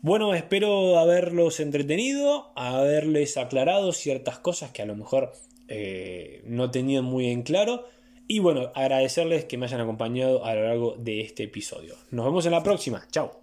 Bueno, 0.00 0.34
espero 0.34 0.98
haberlos 0.98 1.60
entretenido, 1.60 2.52
haberles 2.56 3.36
aclarado 3.36 3.92
ciertas 3.92 4.38
cosas 4.38 4.72
que 4.72 4.82
a 4.82 4.86
lo 4.86 4.96
mejor 4.96 5.32
eh, 5.68 6.42
no 6.44 6.70
tenían 6.70 7.04
muy 7.04 7.28
en 7.28 7.42
claro. 7.42 7.86
Y 8.26 8.40
bueno, 8.40 8.72
agradecerles 8.74 9.44
que 9.44 9.58
me 9.58 9.66
hayan 9.66 9.80
acompañado 9.80 10.44
a 10.44 10.54
lo 10.54 10.64
largo 10.64 10.96
de 10.98 11.20
este 11.20 11.44
episodio. 11.44 11.94
Nos 12.10 12.24
vemos 12.24 12.46
en 12.46 12.52
la 12.52 12.62
próxima. 12.62 13.06
Chao. 13.10 13.41